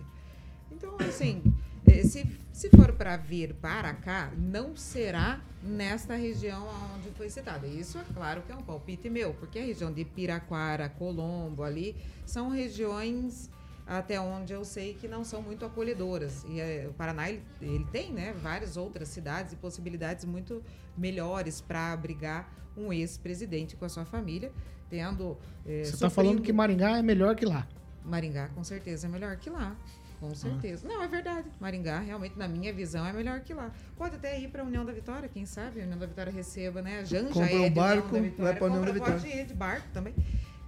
[0.84, 1.42] Então, assim,
[1.88, 7.68] eh, se, se for para vir para cá, não será nesta região onde foi citada.
[7.68, 11.96] Isso é claro que é um palpite meu, porque a região de Piraquara, Colombo, ali,
[12.26, 13.50] são regiões
[13.86, 16.44] até onde eu sei que não são muito acolhedoras.
[16.50, 20.64] E eh, o Paraná, ele, ele tem né, várias outras cidades e possibilidades muito
[20.98, 24.52] melhores para abrigar um ex-presidente com a sua família,
[24.90, 25.38] tendo...
[25.66, 27.68] eh, Você está falando sofrido- que Maringá é melhor que lá.
[28.04, 29.76] Maringá, com certeza, é melhor que lá.
[30.22, 30.28] Ah.
[30.28, 30.88] Com certeza.
[30.88, 31.48] Não, é verdade.
[31.60, 33.72] Maringá, realmente, na minha visão, é melhor que lá.
[33.98, 35.82] Pode até ir para a União da Vitória, quem sabe?
[35.82, 37.00] A União da Vitória receba, né?
[37.00, 38.60] A Janja Compra é um barco, Vitória.
[38.60, 39.14] vai União da Vitória.
[39.16, 40.14] Pode ir de barco também.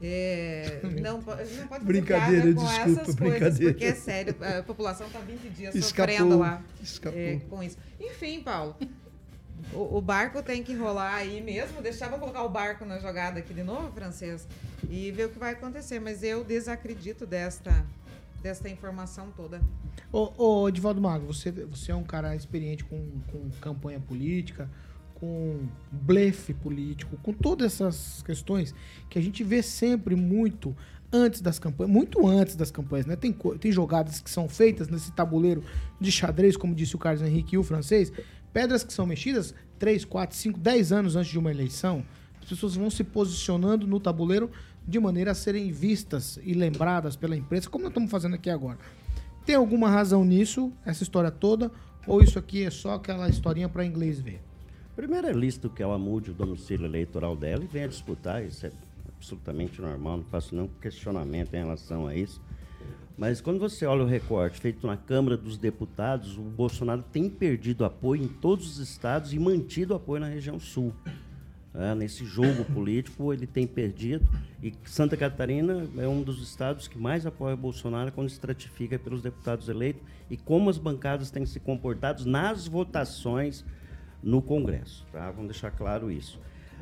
[0.01, 3.73] É, não, não pode Brincadeira, piada com desculpa, essas coisas, brincadeira.
[3.73, 7.17] porque é sério, a população está 20 dias Escapou, sofrendo lá escapou.
[7.19, 7.77] é, com isso.
[8.01, 8.75] Enfim, Paulo,
[9.71, 11.81] o, o barco tem que rolar aí mesmo.
[11.81, 14.45] Deixar, vou colocar o barco na jogada aqui de novo, francês,
[14.89, 16.01] e ver o que vai acontecer.
[16.01, 17.85] Mas eu desacredito desta,
[18.43, 19.61] desta informação toda.
[20.11, 22.99] Ô, ô Edivaldo Mago, você, você é um cara experiente com,
[23.31, 24.69] com campanha política,
[25.15, 28.75] com blefe político, com todas essas questões
[29.09, 30.75] que a gente vê sempre muito
[31.11, 33.15] antes das campanhas, muito antes das campanhas, né?
[33.15, 35.63] Tem, tem jogadas que são feitas nesse tabuleiro
[35.99, 38.11] de xadrez, como disse o Carlos Henrique e o francês,
[38.51, 42.03] pedras que são mexidas 3, 4, 5, 10 anos antes de uma eleição.
[42.41, 44.51] As pessoas vão se posicionando no tabuleiro
[44.87, 48.77] de maneira a serem vistas e lembradas pela imprensa, como nós estamos fazendo aqui agora.
[49.45, 51.71] Tem alguma razão nisso, essa história toda,
[52.07, 54.41] ou isso aqui é só aquela historinha para inglês ver?
[54.95, 58.71] Primeiro é lícito que ela mude o domicílio eleitoral dela e venha disputar, isso é
[59.15, 62.41] absolutamente normal, não faço nenhum questionamento em relação a isso.
[63.17, 67.85] Mas quando você olha o recorte feito na Câmara dos Deputados, o Bolsonaro tem perdido
[67.85, 70.93] apoio em todos os estados e mantido apoio na região sul.
[71.75, 74.27] É, nesse jogo político, ele tem perdido.
[74.61, 79.67] E Santa Catarina é um dos estados que mais apoia Bolsonaro quando estratifica pelos deputados
[79.67, 83.65] eleitos e como as bancadas têm se comportado nas votações
[84.21, 85.05] no Congresso.
[85.11, 85.31] Tá?
[85.31, 86.39] Vamos deixar claro isso.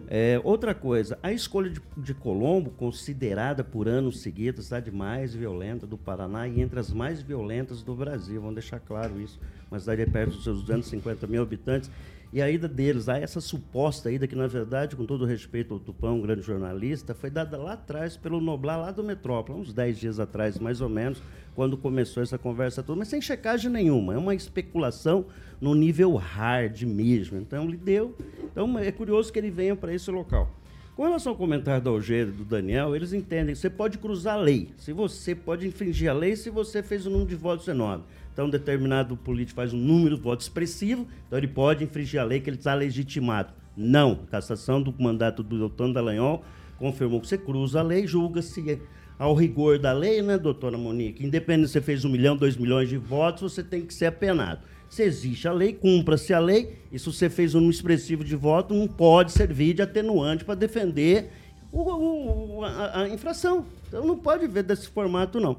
[0.08, 5.34] É, outra coisa, a escolha de, de Colombo, considerada por anos seguidos a cidade mais
[5.34, 9.39] violenta do Paraná e entre as mais violentas do Brasil, vamos deixar claro isso.
[9.70, 11.89] Uma cidade é perto dos seus 250 mil habitantes.
[12.34, 15.80] E a ida deles, a essa suposta ida, que na verdade, com todo respeito ao
[15.82, 20.00] Tupã, um grande jornalista, foi dada lá atrás pelo Noblar, lá do Metrópole, uns 10
[20.00, 21.22] dias atrás, mais ou menos,
[21.54, 24.14] quando começou essa conversa toda, mas sem checagem nenhuma.
[24.14, 25.26] É uma especulação
[25.60, 27.38] no nível hard mesmo.
[27.38, 28.16] Então, ele deu.
[28.50, 30.50] Então, é curioso que ele venha para esse local.
[30.96, 34.36] Com relação ao comentário do Algeiro e do Daniel, eles entendem que você pode cruzar
[34.36, 34.70] a lei.
[34.78, 38.04] Se você pode infringir a lei se você fez um número de votos enorme.
[38.34, 42.26] Então, um determinado político faz um número de votos expressivo, então ele pode infringir a
[42.26, 43.54] lei que ele está legitimado.
[43.76, 44.20] Não.
[44.28, 46.44] A cassação do mandato do doutor Dallagnol
[46.78, 48.82] confirmou que você cruza a lei, julga-se
[49.18, 51.26] ao rigor da lei, né, doutora Monique?
[51.26, 54.60] Independente se você fez um milhão, dois milhões de votos, você tem que ser apenado.
[54.92, 58.74] Se existe a lei, cumpra-se a lei, e se você fez um expressivo de voto,
[58.74, 61.32] não pode servir de atenuante para defender
[61.72, 63.66] o, o, a, a infração.
[63.88, 65.56] Então não pode ver desse formato, não.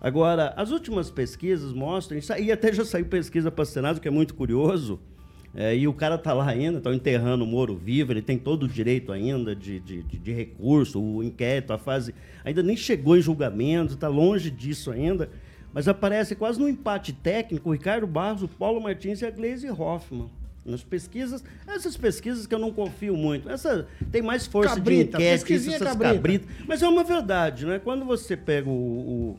[0.00, 4.10] Agora, as últimas pesquisas mostram, aí até já saiu pesquisa para o Senado, que é
[4.10, 4.98] muito curioso,
[5.54, 8.64] é, e o cara está lá ainda, estão enterrando o Moro vivo, ele tem todo
[8.64, 12.12] o direito ainda de, de, de, de recurso, o inquérito, a fase
[12.44, 15.30] ainda nem chegou em julgamento, está longe disso ainda,
[15.72, 19.68] mas aparece quase no empate técnico o Ricardo Barros, o Paulo Martins e a Gleisi
[19.70, 20.30] Hoffmann.
[20.64, 23.48] Nas pesquisas, essas pesquisas que eu não confio muito.
[23.48, 26.14] Essa tem mais força Cabrita, de enquete, essas cabrita.
[26.14, 26.48] cabritas.
[26.68, 27.80] Mas é uma verdade, né?
[27.80, 29.38] Quando você pega o, o,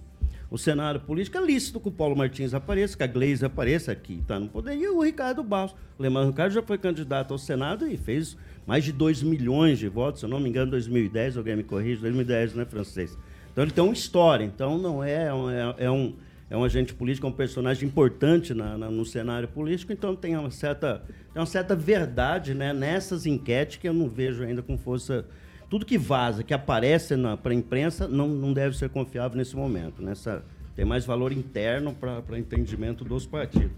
[0.52, 4.20] o cenário político, é lícito que o Paulo Martins apareça, que a Gleisi apareça aqui,
[4.20, 5.74] está no poder, e o Ricardo Barros.
[5.98, 8.36] O Lemar Ricardo já foi candidato ao Senado e fez
[8.68, 11.64] mais de 2 milhões de votos, se eu não me engano, em 2010, alguém me
[11.64, 13.18] corrige, 2010, né, francês?
[13.54, 16.14] Então ele tem uma história, então não é, é, um- é um
[16.50, 20.38] é um agente político, é um personagem importante na- na- no cenário político, então tem
[20.38, 21.02] uma certa,
[21.34, 25.26] tem uma certa verdade né, nessas enquetes que eu não vejo ainda com força.
[25.68, 30.04] Tudo que vaza, que aparece para a imprensa, não, não deve ser confiável nesse momento.
[30.04, 30.44] Nessa,
[30.76, 33.72] tem mais valor interno para entendimento dos partidos.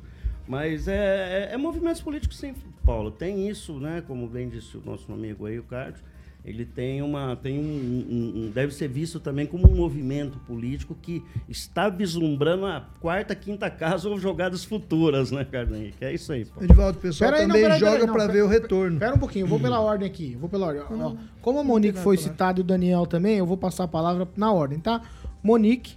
[0.45, 2.53] Mas é, é, é movimentos políticos, sim,
[2.83, 3.09] Paulo.
[3.09, 4.03] Tem isso, né?
[4.05, 6.01] Como bem disse o nosso amigo aí, o Carlos.
[6.45, 7.35] Ele tem uma.
[7.35, 12.67] Tem um, um- um- deve ser visto também como um movimento político que está vislumbrando
[12.67, 16.05] a quarta, quinta casa ou jogadas futuras, né, Henrique?
[16.05, 16.63] É isso aí, Paulo.
[16.63, 18.47] Edivaldo, o pessoal Pera não, também pera aí, pera joga não, para pera- ver o
[18.47, 18.93] retorno.
[18.97, 20.33] Espera um pouquinho, eu vou pela ordem aqui.
[20.33, 20.83] eu Vou pela ordem.
[21.01, 24.27] Ó, Como a Monique foi citada e o Daniel também, eu vou passar a palavra
[24.37, 25.01] na ordem, tá?
[25.41, 25.95] Monique.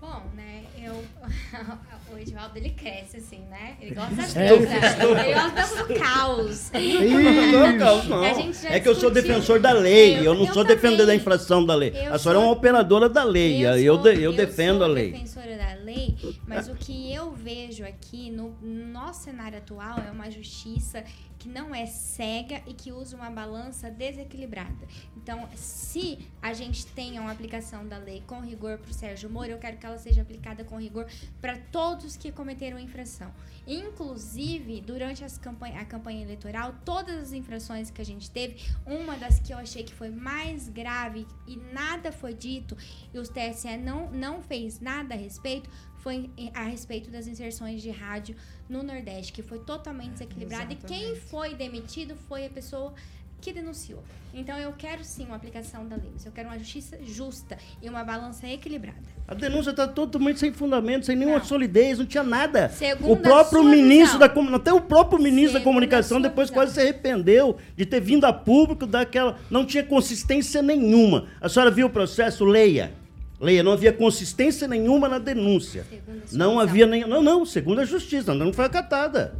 [0.00, 1.04] Bom, né, eu...
[2.14, 3.76] o Edivaldo, ele cresce, assim, né?
[3.80, 6.70] Ele gosta É, eu estou- ele gosta do caos.
[6.74, 8.24] Não, não, caos, não.
[8.24, 11.64] É que eu sou defensor da lei, eu, Eu- não eu sou defensor da infração
[11.64, 11.92] da lei.
[11.94, 14.84] Eu a senhora é uma sou- operadora da lei, eu, sou- de- eu defendo sou
[14.84, 15.12] a lei.
[15.12, 16.14] defensora da lei,
[16.46, 21.02] mas o que eu vejo aqui no nosso cenário atual é uma justiça
[21.44, 24.88] que não é cega e que usa uma balança desequilibrada.
[25.14, 29.50] Então, se a gente tem uma aplicação da lei com rigor para o Sérgio Moro,
[29.50, 31.06] eu quero que ela seja aplicada com rigor
[31.42, 33.30] para todos que cometeram infração.
[33.66, 39.14] Inclusive, durante as campanha, a campanha eleitoral, todas as infrações que a gente teve, uma
[39.18, 42.74] das que eu achei que foi mais grave e nada foi dito,
[43.12, 45.68] e o TSE não, não fez nada a respeito,
[46.04, 48.36] foi a respeito das inserções de rádio
[48.68, 50.74] no Nordeste, que foi totalmente desequilibrada.
[50.74, 52.92] E quem foi demitido foi a pessoa
[53.40, 54.02] que denunciou.
[54.34, 58.04] Então eu quero sim uma aplicação da lei, eu quero uma justiça justa e uma
[58.04, 58.98] balança equilibrada.
[59.26, 62.68] A denúncia está totalmente sem fundamento, sem nenhuma solidez, não tinha nada.
[62.68, 64.18] Segundo o próprio ministro visão.
[64.18, 66.62] da comunicação, até o próprio ministro da Segundo comunicação a sua depois visão.
[66.62, 69.38] quase se arrependeu de ter vindo a público daquela.
[69.50, 71.28] Não tinha consistência nenhuma.
[71.40, 72.44] A senhora viu o processo?
[72.44, 73.03] Leia.
[73.44, 75.86] Leia, não havia consistência nenhuma na denúncia.
[76.32, 77.06] Não havia nem.
[77.06, 79.36] Não, não, segundo a justiça, não foi acatada.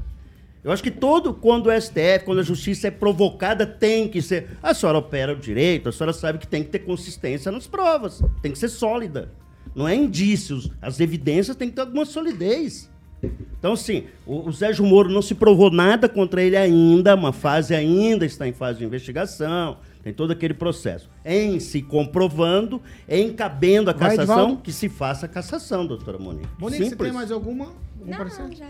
[0.62, 4.58] Eu acho que todo, quando o STF, quando a justiça é provocada, tem que ser.
[4.62, 8.22] A senhora opera o direito, a senhora sabe que tem que ter consistência nas provas,
[8.42, 9.30] tem que ser sólida.
[9.74, 12.90] Não é indícios, as evidências têm que ter alguma solidez.
[13.58, 17.74] Então, assim, o, o Sérgio Moro não se provou nada contra ele ainda, uma fase
[17.74, 21.08] ainda está em fase de investigação, tem todo aquele processo.
[21.24, 26.46] Em se comprovando, em cabendo a Vai, cassação, que se faça a cassação, doutora Monique.
[26.58, 27.08] Monique, você Simples.
[27.08, 27.64] tem mais alguma?
[27.64, 28.54] algum Não, parecer?
[28.54, 28.68] já.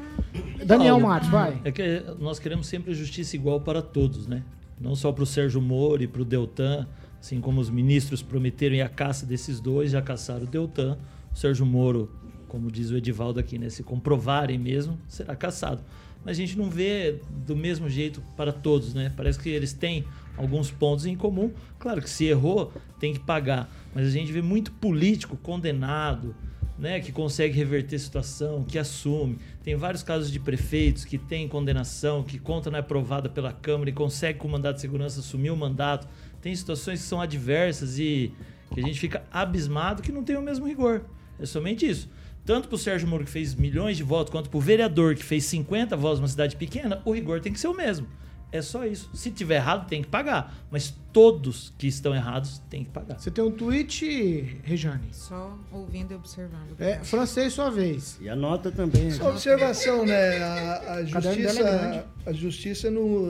[0.64, 1.60] Daniel Matos, vai.
[1.64, 4.44] É que nós queremos sempre justiça igual para todos, né?
[4.80, 6.86] Não só para o Sérgio Moro e para o Deltan,
[7.20, 10.96] assim como os ministros prometeram e a caça desses dois, já caçaram o Deltan.
[11.32, 12.12] O Sérgio Moro,
[12.46, 13.68] como diz o Edivaldo aqui, né?
[13.70, 15.82] Se comprovarem mesmo, será caçado.
[16.24, 19.12] Mas a gente não vê do mesmo jeito para todos, né?
[19.16, 20.04] Parece que eles têm
[20.36, 21.52] alguns pontos em comum.
[21.78, 23.70] Claro que se errou, tem que pagar.
[23.94, 26.34] Mas a gente vê muito político condenado,
[26.78, 29.38] né, que consegue reverter a situação, que assume.
[29.62, 33.90] Tem vários casos de prefeitos que têm condenação, que conta não é aprovada pela Câmara
[33.90, 36.08] e consegue com o mandato de segurança assumir o mandato.
[36.40, 38.32] Tem situações que são adversas e
[38.72, 41.04] que a gente fica abismado que não tem o mesmo rigor.
[41.38, 42.08] É somente isso.
[42.44, 45.24] Tanto para o Sérgio Moro, que fez milhões de votos, quanto para o vereador, que
[45.24, 48.06] fez 50 votos numa cidade pequena, o rigor tem que ser o mesmo.
[48.54, 49.10] É só isso.
[49.12, 50.54] Se tiver errado, tem que pagar.
[50.70, 53.18] Mas todos que estão errados têm que pagar.
[53.18, 55.08] Você tem um tweet, Rejane?
[55.10, 56.78] Só ouvindo e observando.
[56.78, 58.16] É, francês, sua vez.
[58.20, 59.10] E a nota também.
[59.10, 60.38] Só observação, né?
[60.38, 62.02] A, a é justiça, grande.
[62.26, 63.26] a justiça no,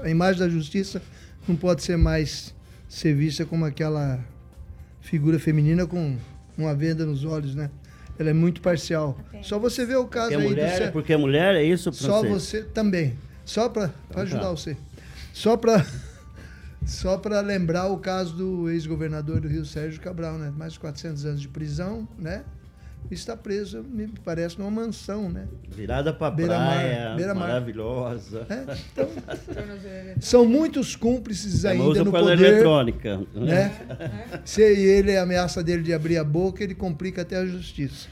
[0.00, 1.02] a, a imagem da justiça
[1.46, 2.54] não pode ser mais
[2.88, 4.18] ser vista como aquela
[5.02, 6.16] figura feminina com
[6.56, 7.70] uma venda nos olhos, né?
[8.18, 9.18] Ela é muito parcial.
[9.42, 11.64] Só você vê o caso Porque é aí mulher, do é porque é mulher, é
[11.64, 13.16] isso, Só você também.
[13.44, 14.50] Só para Então ajudar tá.
[14.50, 14.76] você.
[15.32, 15.84] Só para
[16.86, 20.52] só para lembrar o caso do ex-governador do Rio, Sérgio Cabral, né?
[20.56, 22.44] Mais de 400 anos de prisão, né?
[23.10, 25.46] Está preso, me parece, numa mansão, né?
[25.68, 27.48] Virada pra Beira-mar, praia, beira-mar.
[27.48, 28.46] maravilhosa.
[28.48, 29.08] É, então,
[30.20, 32.38] São muitos cúmplices É, ainda no para poder.
[32.38, 33.20] eletrônica.
[33.34, 33.72] Né?
[34.44, 38.08] Se ele ameaça dele de abrir a boca, ele complica até a justiça.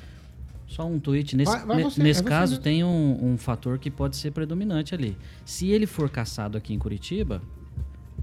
[0.68, 1.36] Só um tweet.
[1.36, 2.62] Nesse, Vai- vai você, nesse é você caso, mesmo.
[2.64, 5.16] tem um, um fator que pode ser predominante ali.
[5.44, 7.42] Se ele for caçado aqui em Curitiba,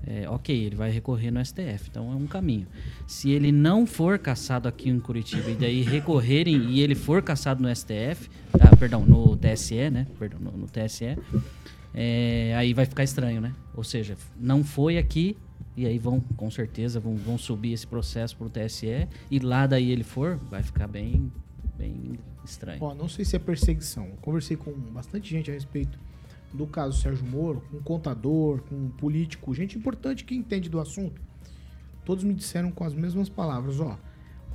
[0.05, 2.67] é, ok, ele vai recorrer no STF, então é um caminho.
[3.07, 7.61] Se ele não for caçado aqui em Curitiba e daí recorrerem e ele for caçado
[7.61, 8.29] no STF,
[8.59, 10.07] ah, perdão, no TSE, né?
[10.17, 11.17] Perdão, no, no TSE,
[11.93, 13.53] é, aí vai ficar estranho, né?
[13.75, 15.37] Ou seja, não foi aqui
[15.75, 19.91] e aí vão, com certeza, vão, vão subir esse processo pro TSE e lá daí
[19.91, 21.31] ele for, vai ficar bem,
[21.77, 22.81] bem estranho.
[22.81, 24.05] Ó, não sei se é perseguição.
[24.07, 25.99] Eu conversei com bastante gente a respeito
[26.53, 30.79] do caso Sérgio Moro, com um contador, com um político, gente importante que entende do
[30.79, 31.21] assunto.
[32.05, 33.97] Todos me disseram com as mesmas palavras, ó,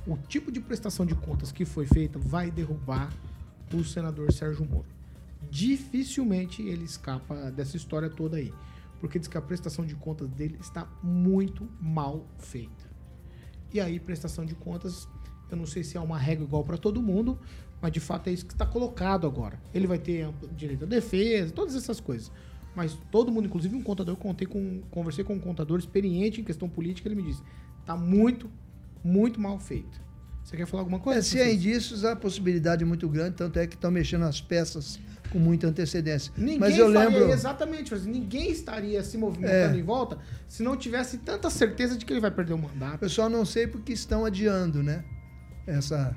[0.07, 3.11] o tipo de prestação de contas que foi feita vai derrubar
[3.73, 4.85] o senador Sérgio Moro.
[5.49, 8.53] Dificilmente ele escapa dessa história toda aí,
[8.99, 12.85] porque diz que a prestação de contas dele está muito mal feita.
[13.73, 15.07] E aí, prestação de contas,
[15.49, 17.37] eu não sei se é uma regra igual para todo mundo,
[17.81, 19.59] mas de fato é isso que está colocado agora.
[19.73, 22.31] Ele vai ter direito à defesa, todas essas coisas.
[22.75, 26.43] Mas todo mundo, inclusive um contador, eu contei com, conversei com um contador experiente em
[26.43, 27.41] questão política, ele me disse:
[27.85, 28.49] tá muito,
[29.03, 30.03] muito mal feito.
[30.43, 31.19] Você quer falar alguma coisa?
[31.19, 34.39] É, se há indícios, a possibilidade é muito grande, tanto é que estão mexendo as
[34.41, 34.99] peças
[35.31, 36.31] com muita antecedência.
[36.37, 37.33] Ninguém Mas eu faria lembro.
[37.33, 39.79] exatamente, ninguém estaria se movimentando É.
[39.79, 43.01] em volta se não tivesse tanta certeza de que ele vai perder o mandato.
[43.03, 45.03] Eu só não sei porque estão adiando, né?
[45.65, 46.15] Essa,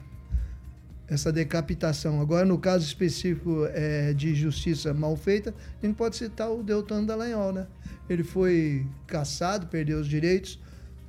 [1.08, 2.20] essa decapitação.
[2.20, 7.04] Agora, no caso específico é, de justiça mal feita, a gente pode citar o Deltan
[7.04, 7.66] Dallagnol, né?
[8.08, 10.58] Ele foi caçado, perdeu os direitos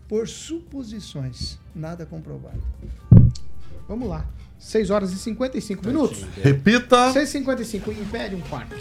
[0.08, 2.62] por suposições, nada comprovado.
[3.88, 4.26] Vamos lá.
[4.58, 6.26] 6 horas e 55 minutos.
[6.42, 7.14] Repita.
[7.14, 8.72] 6h55, Imperium Park.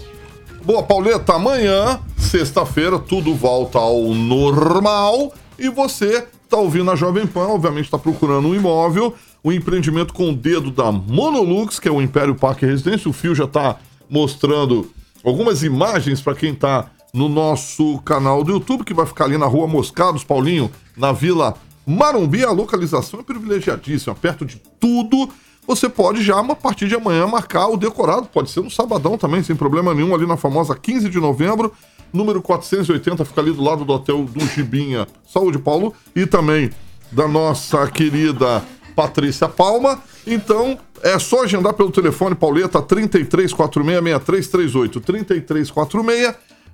[0.64, 7.46] Boa, Pauleta, amanhã, sexta-feira, tudo volta ao normal e você tá ouvindo a Jovem Pan,
[7.48, 9.14] obviamente está procurando um imóvel,
[9.44, 13.08] um empreendimento com o dedo da Monolux, que é o Império Parque Residência.
[13.08, 13.76] O Fio já tá
[14.08, 14.90] mostrando
[15.24, 19.46] algumas imagens para quem tá no nosso canal do YouTube, que vai ficar ali na
[19.46, 21.54] Rua Moscados, Paulinho, na Vila
[21.86, 22.44] Marumbi.
[22.44, 25.28] A localização é privilegiadíssima, perto de tudo.
[25.66, 28.26] Você pode já, a partir de amanhã, marcar o decorado.
[28.26, 31.72] Pode ser no sabadão também, sem problema nenhum, ali na famosa 15 de novembro.
[32.12, 35.06] Número 480, fica ali do lado do hotel do Gibinha.
[35.26, 35.92] Saúde, Paulo.
[36.16, 36.70] E também
[37.12, 38.62] da nossa querida
[38.98, 40.02] Patrícia Palma.
[40.26, 45.00] Então, é só agendar pelo telefone Pauleta 3346-6338.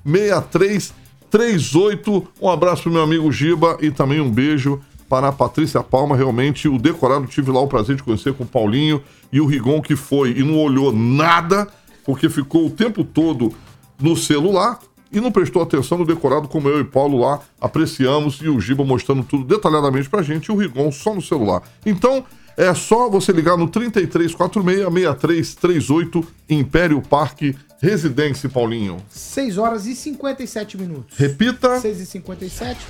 [0.06, 2.26] 3346-6338.
[2.40, 6.16] Um abraço pro meu amigo Giba e também um beijo para a Patrícia Palma.
[6.16, 9.82] Realmente, o decorado, tive lá o prazer de conhecer com o Paulinho e o Rigon,
[9.82, 11.68] que foi e não olhou nada,
[12.06, 13.52] porque ficou o tempo todo
[14.00, 14.78] no celular
[15.14, 18.84] e não prestou atenção no decorado, como eu e Paulo lá apreciamos, e o Giba
[18.84, 21.62] mostrando tudo detalhadamente pra gente, e o Rigon só no celular.
[21.86, 22.24] Então,
[22.56, 28.98] é só você ligar no 3346-6338 Império Parque Residência, Paulinho.
[29.08, 31.16] 6 horas e 57 minutos.
[31.18, 31.78] Repita.
[31.80, 32.80] 6 e 57.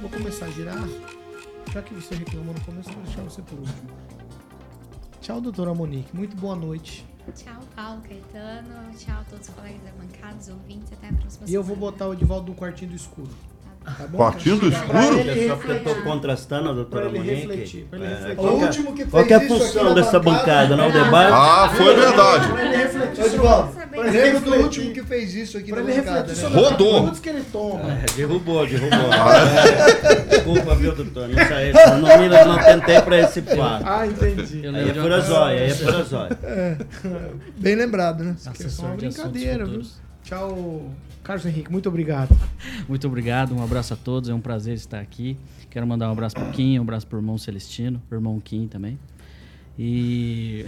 [0.00, 0.88] Vou começar a girar.
[1.72, 3.90] Já que você reclamou no começo, vou deixar você por último.
[5.20, 6.16] Tchau, doutora Monique.
[6.16, 7.07] Muito boa noite.
[7.36, 8.92] Tchau, Paulo Caetano.
[8.96, 10.92] Tchau, todos os colegas da bancada, os ouvintes.
[10.92, 11.92] Até a próxima E eu vou semana.
[11.92, 13.30] botar o Edivaldo no quartinho do escuro.
[13.96, 14.18] Tá bom?
[14.18, 15.18] Quartinho do escuro?
[15.18, 16.02] ele Só porque eu refletir.
[16.04, 17.86] contrastando a doutora Monique.
[17.92, 20.74] É, qual O que é- último que Qual que é a fez função dessa bancada-
[20.74, 20.88] bancada, não?
[20.88, 21.32] O debate?
[21.32, 22.48] Ah, foi verdade.
[22.60, 26.18] Ele sobre- Eu lembro do último que fez isso aqui Pra na ele bancada.
[26.20, 26.96] refletir sobre as Rodou.
[26.98, 27.80] atitudes que ele toma.
[27.92, 28.98] É, derrubou, derrubou.
[29.12, 31.28] É, Desculpa, viu, doutor?
[31.28, 33.84] Não, saí, não, não tentei pra esse lado.
[33.86, 34.66] Ah, entendi.
[34.68, 36.38] Aí é pura zóia, aí é pura zóia.
[36.44, 36.76] É.
[37.56, 38.36] Bem lembrado, né?
[38.38, 39.82] Isso é só uma brincadeira, viu?
[40.28, 40.82] Tchau,
[41.24, 41.72] Carlos Henrique.
[41.72, 42.36] Muito obrigado.
[42.86, 45.38] Muito obrigado, um abraço a todos, é um prazer estar aqui.
[45.70, 48.98] Quero mandar um abraço pro Kim, um abraço pro irmão Celestino, irmão Kim também.
[49.80, 50.64] E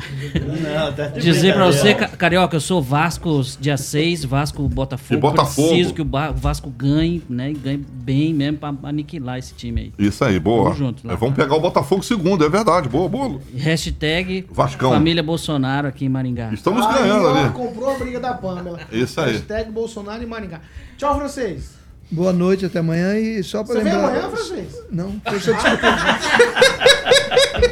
[0.62, 5.18] Não, tá dizer pra você, Carioca, eu sou Vasco dia 6, Vasco Botafogo.
[5.18, 5.68] E Botafogo.
[5.68, 7.50] Preciso que o Vasco ganhe, né?
[7.50, 10.06] e Ganhe bem mesmo pra aniquilar esse time aí.
[10.06, 10.64] Isso aí, boa.
[10.66, 11.14] Tamo junto, lá.
[11.14, 12.88] É, vamos pegar o Botafogo segundo, é verdade.
[12.88, 13.40] Boa, boa.
[13.56, 14.92] Hashtag Vascão.
[14.92, 16.50] Família Bolsonaro aqui em Maringá.
[16.52, 17.50] Estamos Aí, ganhando ali.
[17.50, 18.78] comprou a briga da Pamela.
[18.92, 19.32] Isso aí.
[19.32, 20.60] Hashtag Bolsonaro e Maringá.
[20.96, 21.80] Tchau, francês.
[22.12, 23.16] Boa noite, até amanhã.
[23.18, 24.08] E só para Você vem lembrar.
[24.08, 24.82] amanhã, francês?
[24.90, 25.66] Não, deixa eu te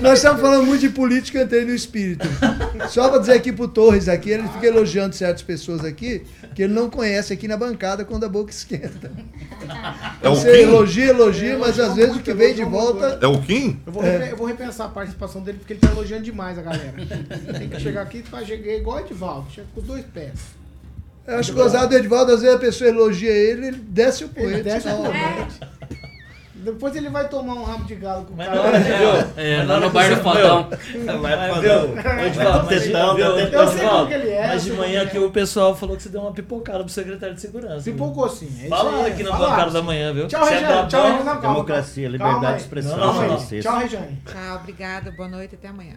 [0.01, 2.27] Nós estamos falando muito de política, eu entrei no espírito.
[2.89, 6.23] Só para dizer aqui pro Torres aqui, ele fica elogiando certas pessoas aqui,
[6.55, 9.11] que ele não conhece aqui na bancada quando a boca esquenta.
[10.23, 10.63] É o Você Kim?
[10.63, 13.19] elogia, elogia, mas às vezes o que vem de volta.
[13.21, 13.81] É o Kim?
[13.87, 14.33] Eu vou, É.
[14.33, 16.95] eu vou repensar a participação dele porque ele tá elogiando demais a galera.
[17.59, 20.33] Tem que chegar aqui e chegar igual o Edivaldo, chega com dois pés.
[21.27, 24.45] Eu acho gozado do Edivaldo, às vezes a pessoa elogia ele, ele desce o Ele
[24.47, 24.63] poeta.
[24.63, 25.61] desce o porrete.
[26.59, 28.57] Depois ele vai tomar um rabo de galo com o cara.
[29.37, 30.23] É, Mas lá no bar do
[32.65, 33.51] mas, tentando, viu?
[33.51, 35.21] tá Eu sei como que ele é, Mas de manhã que aqui é.
[35.21, 37.91] o pessoal falou que você deu uma pipocada pro secretário de segurança.
[37.93, 38.49] Pouco sim.
[38.65, 40.27] É Falaram aí, aqui na bancada da manhã, viu?
[40.27, 40.89] Tchau, é Regiane.
[40.89, 41.03] Tchau.
[41.03, 41.41] Regiane.
[41.41, 42.99] Democracia, liberdade de expressão.
[43.63, 44.23] Tchau, Regiane.
[44.27, 45.11] Tchau, obrigada.
[45.13, 45.55] Boa noite.
[45.55, 45.95] Até amanhã.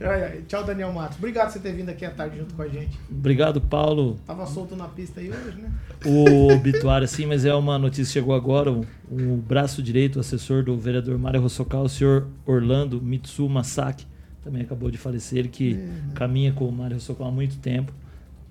[0.00, 0.44] Ai, ai.
[0.48, 1.18] Tchau, Daniel Matos.
[1.18, 2.98] Obrigado por você ter vindo aqui à tarde junto com a gente.
[3.10, 4.18] Obrigado, Paulo.
[4.26, 5.70] Tava solto na pista aí hoje, né?
[6.06, 8.72] O obituário, assim, mas é uma notícia que chegou agora.
[8.72, 14.06] O, o braço direito, o assessor do vereador Mário Rossocal, o senhor Orlando Mitsu Masaki,
[14.42, 15.40] também acabou de falecer.
[15.40, 15.78] Ele que
[16.14, 17.92] caminha com o Mário Rossocal há muito tempo,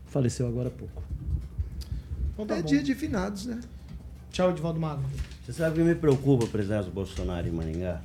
[0.05, 1.01] faleceu agora há pouco.
[2.33, 2.67] Então tá É bom.
[2.67, 3.59] dia de finados, né?
[4.31, 5.01] Tchau, Edivaldo Mago.
[5.43, 8.01] Você sabe que me preocupa a presença do Bolsonaro em Maringá?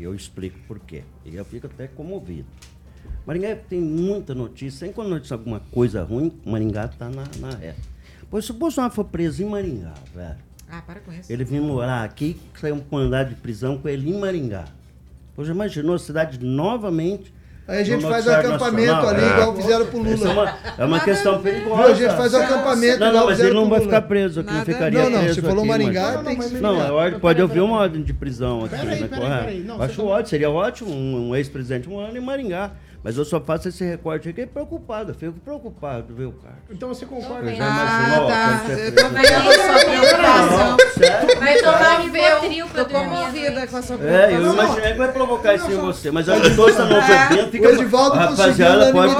[0.00, 1.02] E eu explico por quê.
[1.26, 2.46] E eu fico até comovido.
[3.26, 4.78] Maringá tem muita notícia.
[4.80, 7.78] Sempre quando notícia alguma coisa ruim, Maringá está na, na reta.
[8.30, 10.36] Pois se o Bolsonaro for preso em Maringá, velho,
[10.70, 11.30] Ah, para com isso.
[11.30, 14.68] ele vem morar aqui, saiu um mandado de prisão com ele em Maringá.
[15.36, 17.34] Pois imaginou a cidade novamente?
[17.70, 19.08] Aí a gente faz o acampamento nacional?
[19.08, 19.28] ali, É.
[19.30, 20.28] igual fizeram pro Lula.
[20.28, 21.82] É uma, é uma questão perigosa.
[21.82, 21.84] Viu?
[21.84, 24.52] A gente faz o acampamento Não, igual não, mas ele não vai ficar preso aqui,
[24.52, 27.60] não ficaria Não, não, preso você falou aqui, Maringá, mas- tem que Não, pode haver
[27.62, 29.08] uma ordem de prisão aqui, Peraí, né?
[29.08, 29.60] peraí, peraí.
[29.60, 32.72] Não, Acho ótimo, seria ótimo um, um ex-presidente um ano em Maringá.
[33.02, 36.56] Mas eu só faço esse recorte aqui preocupado, fico preocupado, viu, cara?
[36.70, 37.50] Então você concorda?
[37.50, 38.72] Eu já Ah, tá.
[38.72, 39.14] é Eu tô preso?
[39.14, 40.76] vendo a sua preocupação.
[41.40, 44.52] Vai tomar um Rivotril pra Tô comovida com a sua É, eu preocupação.
[44.52, 46.36] imaginei que vai provocar isso em você, mas a
[46.72, 47.68] estão nos ouvindo, fica...
[47.68, 49.14] O Edivaldo conseguiu Rapaziada, pode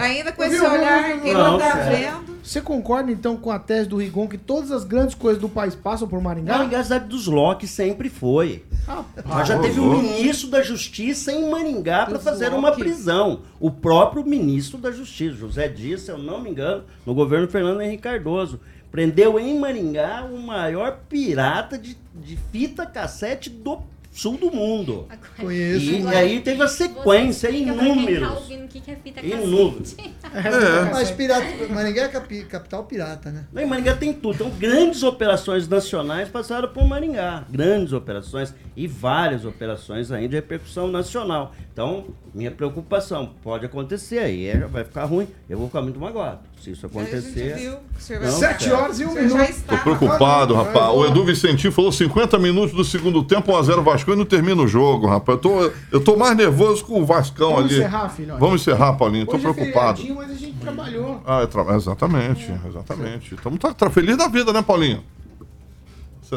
[0.00, 1.38] Ainda com esse olhar viu, que viu?
[1.38, 2.33] não Não, tá vendo.
[2.44, 5.74] Você concorda então com a tese do Rigon que todas as grandes coisas do país
[5.74, 6.58] passam por Maringá?
[6.58, 8.62] Maringá, a cidade dos Locks sempre foi.
[8.86, 12.58] Rapaz, já teve um ministro da Justiça em Maringá para fazer Locke.
[12.58, 13.40] uma prisão.
[13.58, 17.80] O próprio ministro da Justiça, José Dias, se eu não me engano, no governo Fernando
[17.80, 18.60] Henrique Cardoso.
[18.90, 23.82] Prendeu em Maringá o maior pirata de, de fita cassete do
[24.14, 25.08] sul do mundo.
[25.36, 25.84] Conheço.
[25.84, 28.30] E, e aí teve a sequência, tá inúmeros.
[28.30, 29.94] ouvindo o que que é fita Inúmeros.
[29.94, 30.90] cassete.
[30.92, 33.44] Mas pirata, Maringá é capi- capital pirata, né?
[33.56, 34.34] Em Maringá tem tudo.
[34.36, 37.44] Então, grandes operações nacionais passaram por Maringá.
[37.50, 41.52] Grandes operações e várias operações ainda de repercussão nacional.
[41.72, 45.26] Então, minha preocupação, pode acontecer aí, é, vai ficar ruim.
[45.50, 46.38] Eu vou ficar muito magoado.
[46.64, 47.78] Se isso acontecer.
[48.20, 48.30] Não.
[48.30, 49.38] Sete horas e um minuto.
[49.42, 49.76] está.
[49.76, 50.94] Tô preocupado, rapaz.
[50.94, 54.66] O Edu Vicentinho falou 50 minutos do segundo tempo, 1x0 Vasco e não termina o
[54.66, 55.36] jogo, rapaz.
[55.36, 57.80] Eu tô, eu tô mais nervoso com o Vascão Vamos ali.
[57.80, 58.40] encerrar, filhote?
[58.40, 59.26] Vamos encerrar, Paulinho.
[59.26, 59.98] Tô Hoje é preocupado.
[60.00, 61.22] feriadinho, mas a gente trabalhou.
[61.26, 63.34] Ah, é tra- exatamente, exatamente.
[63.34, 65.02] Estamos tá, tá feliz da vida, né, Paulinho?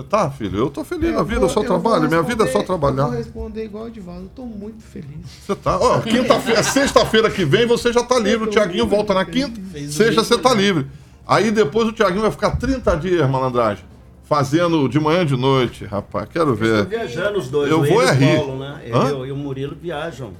[0.01, 0.57] Você tá, filho?
[0.59, 2.07] Eu tô feliz da vida, eu só eu trabalho.
[2.07, 3.07] Minha vida é só responder- Eu trabalhar.
[3.09, 4.23] vou responder igual o Edivaldo.
[4.23, 5.07] Eu tô muito feliz.
[5.45, 5.77] Você tá.
[5.79, 8.47] Ó, quinta-feira, sexta-feira que vem você já tá livre.
[8.47, 9.59] O Tiaguinho volta na quinta.
[9.89, 10.87] Sexta você tá livre.
[11.27, 13.83] Aí depois o Tiaguinho vai ficar 30 dias, malandragem.
[14.23, 16.27] Fazendo de manhã e de noite, rapaz.
[16.29, 16.85] Quero Estão ver.
[16.85, 18.35] viajando os dois, Eu vou é e rir.
[18.37, 18.81] Paulo, né?
[18.85, 20.31] E o- e o Murilo viajam.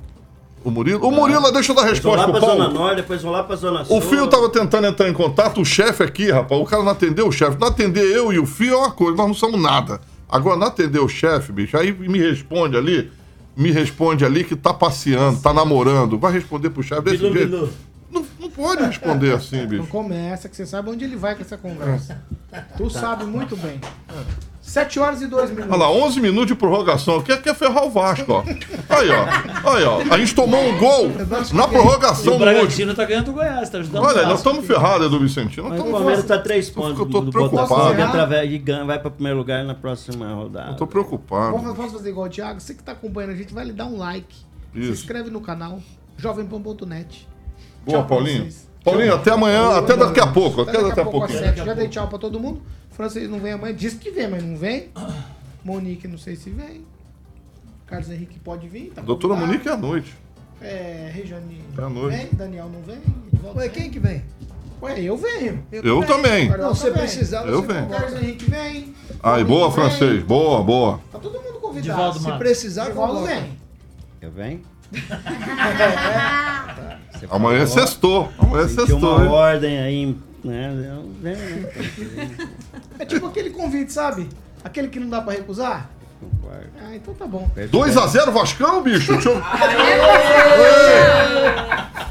[0.64, 1.06] O Murilo.
[1.08, 2.74] O Murilo, deixa eu dar vão resposta lá pro pra Zona Paulo.
[2.74, 3.98] Norte, depois vão lá pra Zona Sul.
[3.98, 6.60] O Fio tava tentando entrar em contato, o chefe aqui, rapaz.
[6.62, 7.58] O cara não atendeu o chefe.
[7.60, 10.02] Não atender eu e o Fio é uma coisa, nós não somos nada.
[10.30, 13.10] Agora, não atender o chefe, bicho, aí me responde ali,
[13.56, 16.18] me responde ali que tá passeando, tá namorando.
[16.20, 17.50] Vai responder pro chefe desse Bilu, jeito.
[17.50, 17.70] Bilu.
[18.12, 19.88] Não, não pode responder assim, Não bicho.
[19.88, 22.22] começa, que você sabe onde ele vai com essa conversa.
[22.78, 23.80] Tu sabe muito bem.
[24.68, 25.72] 7 horas e 2 minutos.
[25.72, 27.22] Olha lá, 11 minutos de prorrogação.
[27.22, 28.44] Quer, quer ferrar o Vasco, ó.
[28.90, 29.72] Aí, ó.
[29.74, 30.02] Aí, ó.
[30.14, 31.10] A gente tomou um gol
[31.54, 32.52] na prorrogação o no último.
[32.54, 35.70] Bragantino tá ganhando o Goiás, tá ajudando Olha, o nós estamos ferrados, Edu Vicentino.
[35.70, 37.68] Mas o Palmeiras está três pontos Eu tô do preocupado.
[37.70, 40.72] Botafogo através e ganha- vai para o primeiro lugar na próxima rodada.
[40.72, 41.58] Eu tô preocupado.
[41.58, 42.60] Vamos, fazer igual o Thiago.
[42.60, 44.36] Você que tá acompanhando a gente, vai lhe dar um like.
[44.74, 44.92] Se Isso.
[44.92, 45.80] inscreve no canal
[46.18, 47.28] jovempan.net.
[47.86, 48.50] Boa, pra Paulinho.
[48.84, 50.62] Paulinho, até amanhã, até daqui a pouco.
[50.62, 51.40] Até daqui a pouquinho.
[51.40, 51.64] sete.
[51.64, 52.62] Já dei tchau pra todo mundo.
[52.98, 53.74] Francês não vem amanhã.
[53.76, 54.90] Disse que vem, mas não vem.
[55.64, 56.84] Monique, não sei se vem.
[57.86, 58.92] Carlos Henrique pode vir.
[58.94, 59.54] Tá Doutora convidado.
[59.54, 60.16] Monique é à noite.
[60.60, 61.62] É, Rejane.
[61.78, 62.18] É à noite.
[62.18, 62.98] Vem, Daniel não vem.
[63.56, 63.70] Ué, vem.
[63.70, 64.24] quem que vem?
[64.82, 65.64] Ué, eu venho.
[65.72, 66.48] Eu também.
[66.50, 67.00] Carioca Não, se você vem.
[67.00, 67.88] precisar, você Eu venho.
[67.88, 68.96] Carlos Henrique vem.
[69.22, 70.24] Aí, boa, francês.
[70.24, 71.00] Boa, boa.
[71.12, 71.98] Tá todo mundo convidado.
[72.14, 73.28] Divaldo Se precisar, convoca.
[73.28, 73.58] vem.
[74.22, 74.62] Eu venho?
[77.14, 78.32] Você Amanhã é falou, sextou.
[78.40, 79.16] Amanhã é Senti sextou.
[79.16, 79.30] uma hein?
[79.32, 80.70] ordem aí, né?
[80.70, 81.62] Eu venho,
[82.18, 82.38] né?
[83.00, 84.28] É tipo aquele convite, sabe?
[84.64, 85.90] Aquele que não dá pra recusar.
[86.82, 87.48] Ah, então tá bom.
[87.56, 89.14] 2x0 Vascão, bicho?
[89.14, 89.42] Deixa eu...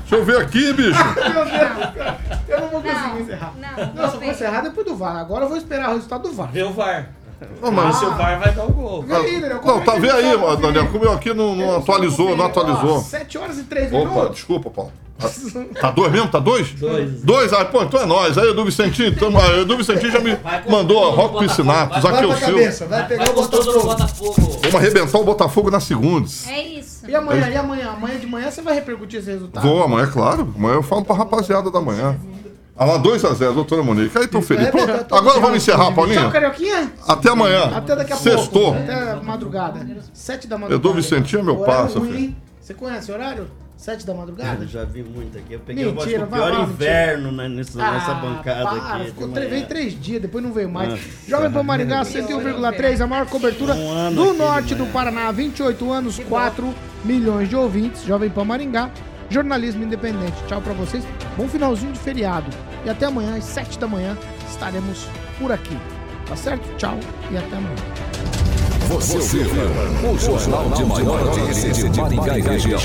[0.01, 1.05] Deixa eu ver aqui, bicho.
[1.33, 2.19] Meu Deus, cara.
[2.49, 3.53] Eu não vou conseguir encerrar.
[3.59, 5.17] Não, Não, só vou encerrar depois do VAR.
[5.17, 6.51] Agora eu vou esperar o resultado do VAR.
[6.53, 7.11] Vê o VAR.
[7.61, 9.03] Ô, mas- se o VAR vai dar o gol.
[9.03, 9.61] Vê aí, Daniel.
[9.65, 10.89] Não, tá, vê aí, ó, Daniel.
[10.93, 13.01] Comeu aqui, não, não atualizou, não atualizou.
[13.01, 14.37] 7 horas e 3 Opa, minutos.
[14.37, 14.93] desculpa, Paulo.
[15.81, 16.29] Tá dois mesmo?
[16.29, 16.71] Tá dois?
[16.73, 17.23] Dois.
[17.23, 17.53] Dois?
[17.53, 18.37] Ah, pô, então é nós.
[18.37, 20.37] Aí, Edu Vicentinho, tamo, ah, Edu Vicentinho já me
[20.69, 22.53] mandou ó, Rock Piscinato, Vai Zaqueu pra Silva.
[22.53, 24.35] cabeça, vai pegar o tudo no Botafogo.
[24.35, 24.59] Botafogo.
[24.63, 26.47] Vamos arrebentar o Botafogo na segundas.
[26.49, 27.09] É isso.
[27.09, 27.91] E amanhã, e amanhã?
[27.91, 29.67] Amanhã de manhã você vai repercutir esse resultado?
[29.67, 30.53] Vou amanhã, é claro.
[30.57, 32.17] Amanhã eu falo pra rapaziada da manhã.
[32.79, 34.19] Ah lá, 2x0, doutora Monique.
[34.19, 34.69] Aí tô feliz.
[34.69, 36.31] Pô, arrebentar todo agora vamos encerrar, Tchau, Paulinho.
[36.31, 36.93] Carioquinha.
[37.09, 37.73] Até amanhã.
[37.75, 38.75] Até daqui a Sextou.
[38.75, 38.79] pouco.
[38.81, 39.87] Até a madrugada.
[40.13, 40.89] 7 da madrugada.
[40.89, 42.37] Edu Vicentinho é meu parça, filho.
[42.61, 43.47] Você conhece o horário?
[43.77, 44.65] 7 da madrugada?
[44.65, 45.53] Eu já vi muito aqui.
[45.53, 49.05] Eu peguei Mentira, o vai pior lá, inverno né, nessa, nessa Ah, bancada para, aqui.
[49.07, 50.95] Ficou veio três dias, depois não veio mais.
[50.95, 50.99] Ah.
[51.29, 54.87] Jovem Pan Maringá, 101,3, a maior cobertura Um do norte do.
[54.87, 55.31] Paraná.
[55.31, 56.75] 28 anos, 4
[57.05, 58.03] milhões de ouvintes.
[58.05, 58.91] Jovem Pan Maringá,
[59.29, 60.37] jornalismo independente.
[60.49, 61.05] Tchau pra vocês.
[61.37, 62.47] Bom finalzinho de feriado.
[62.85, 64.17] E até amanhã, às 7 da manhã,
[64.49, 65.07] estaremos
[65.39, 65.77] por aqui.
[66.27, 66.67] Tá certo?
[66.77, 66.99] Tchau
[67.31, 68.16] e até amanhã.
[68.89, 72.81] Você ouviu o jornal de maior audiência de Maringá e região.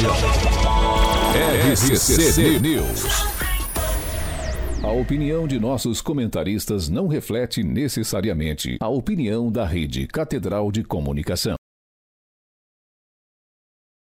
[1.72, 3.06] RCC News.
[4.82, 11.61] A opinião de nossos comentaristas não reflete necessariamente a opinião da Rede Catedral de Comunicação.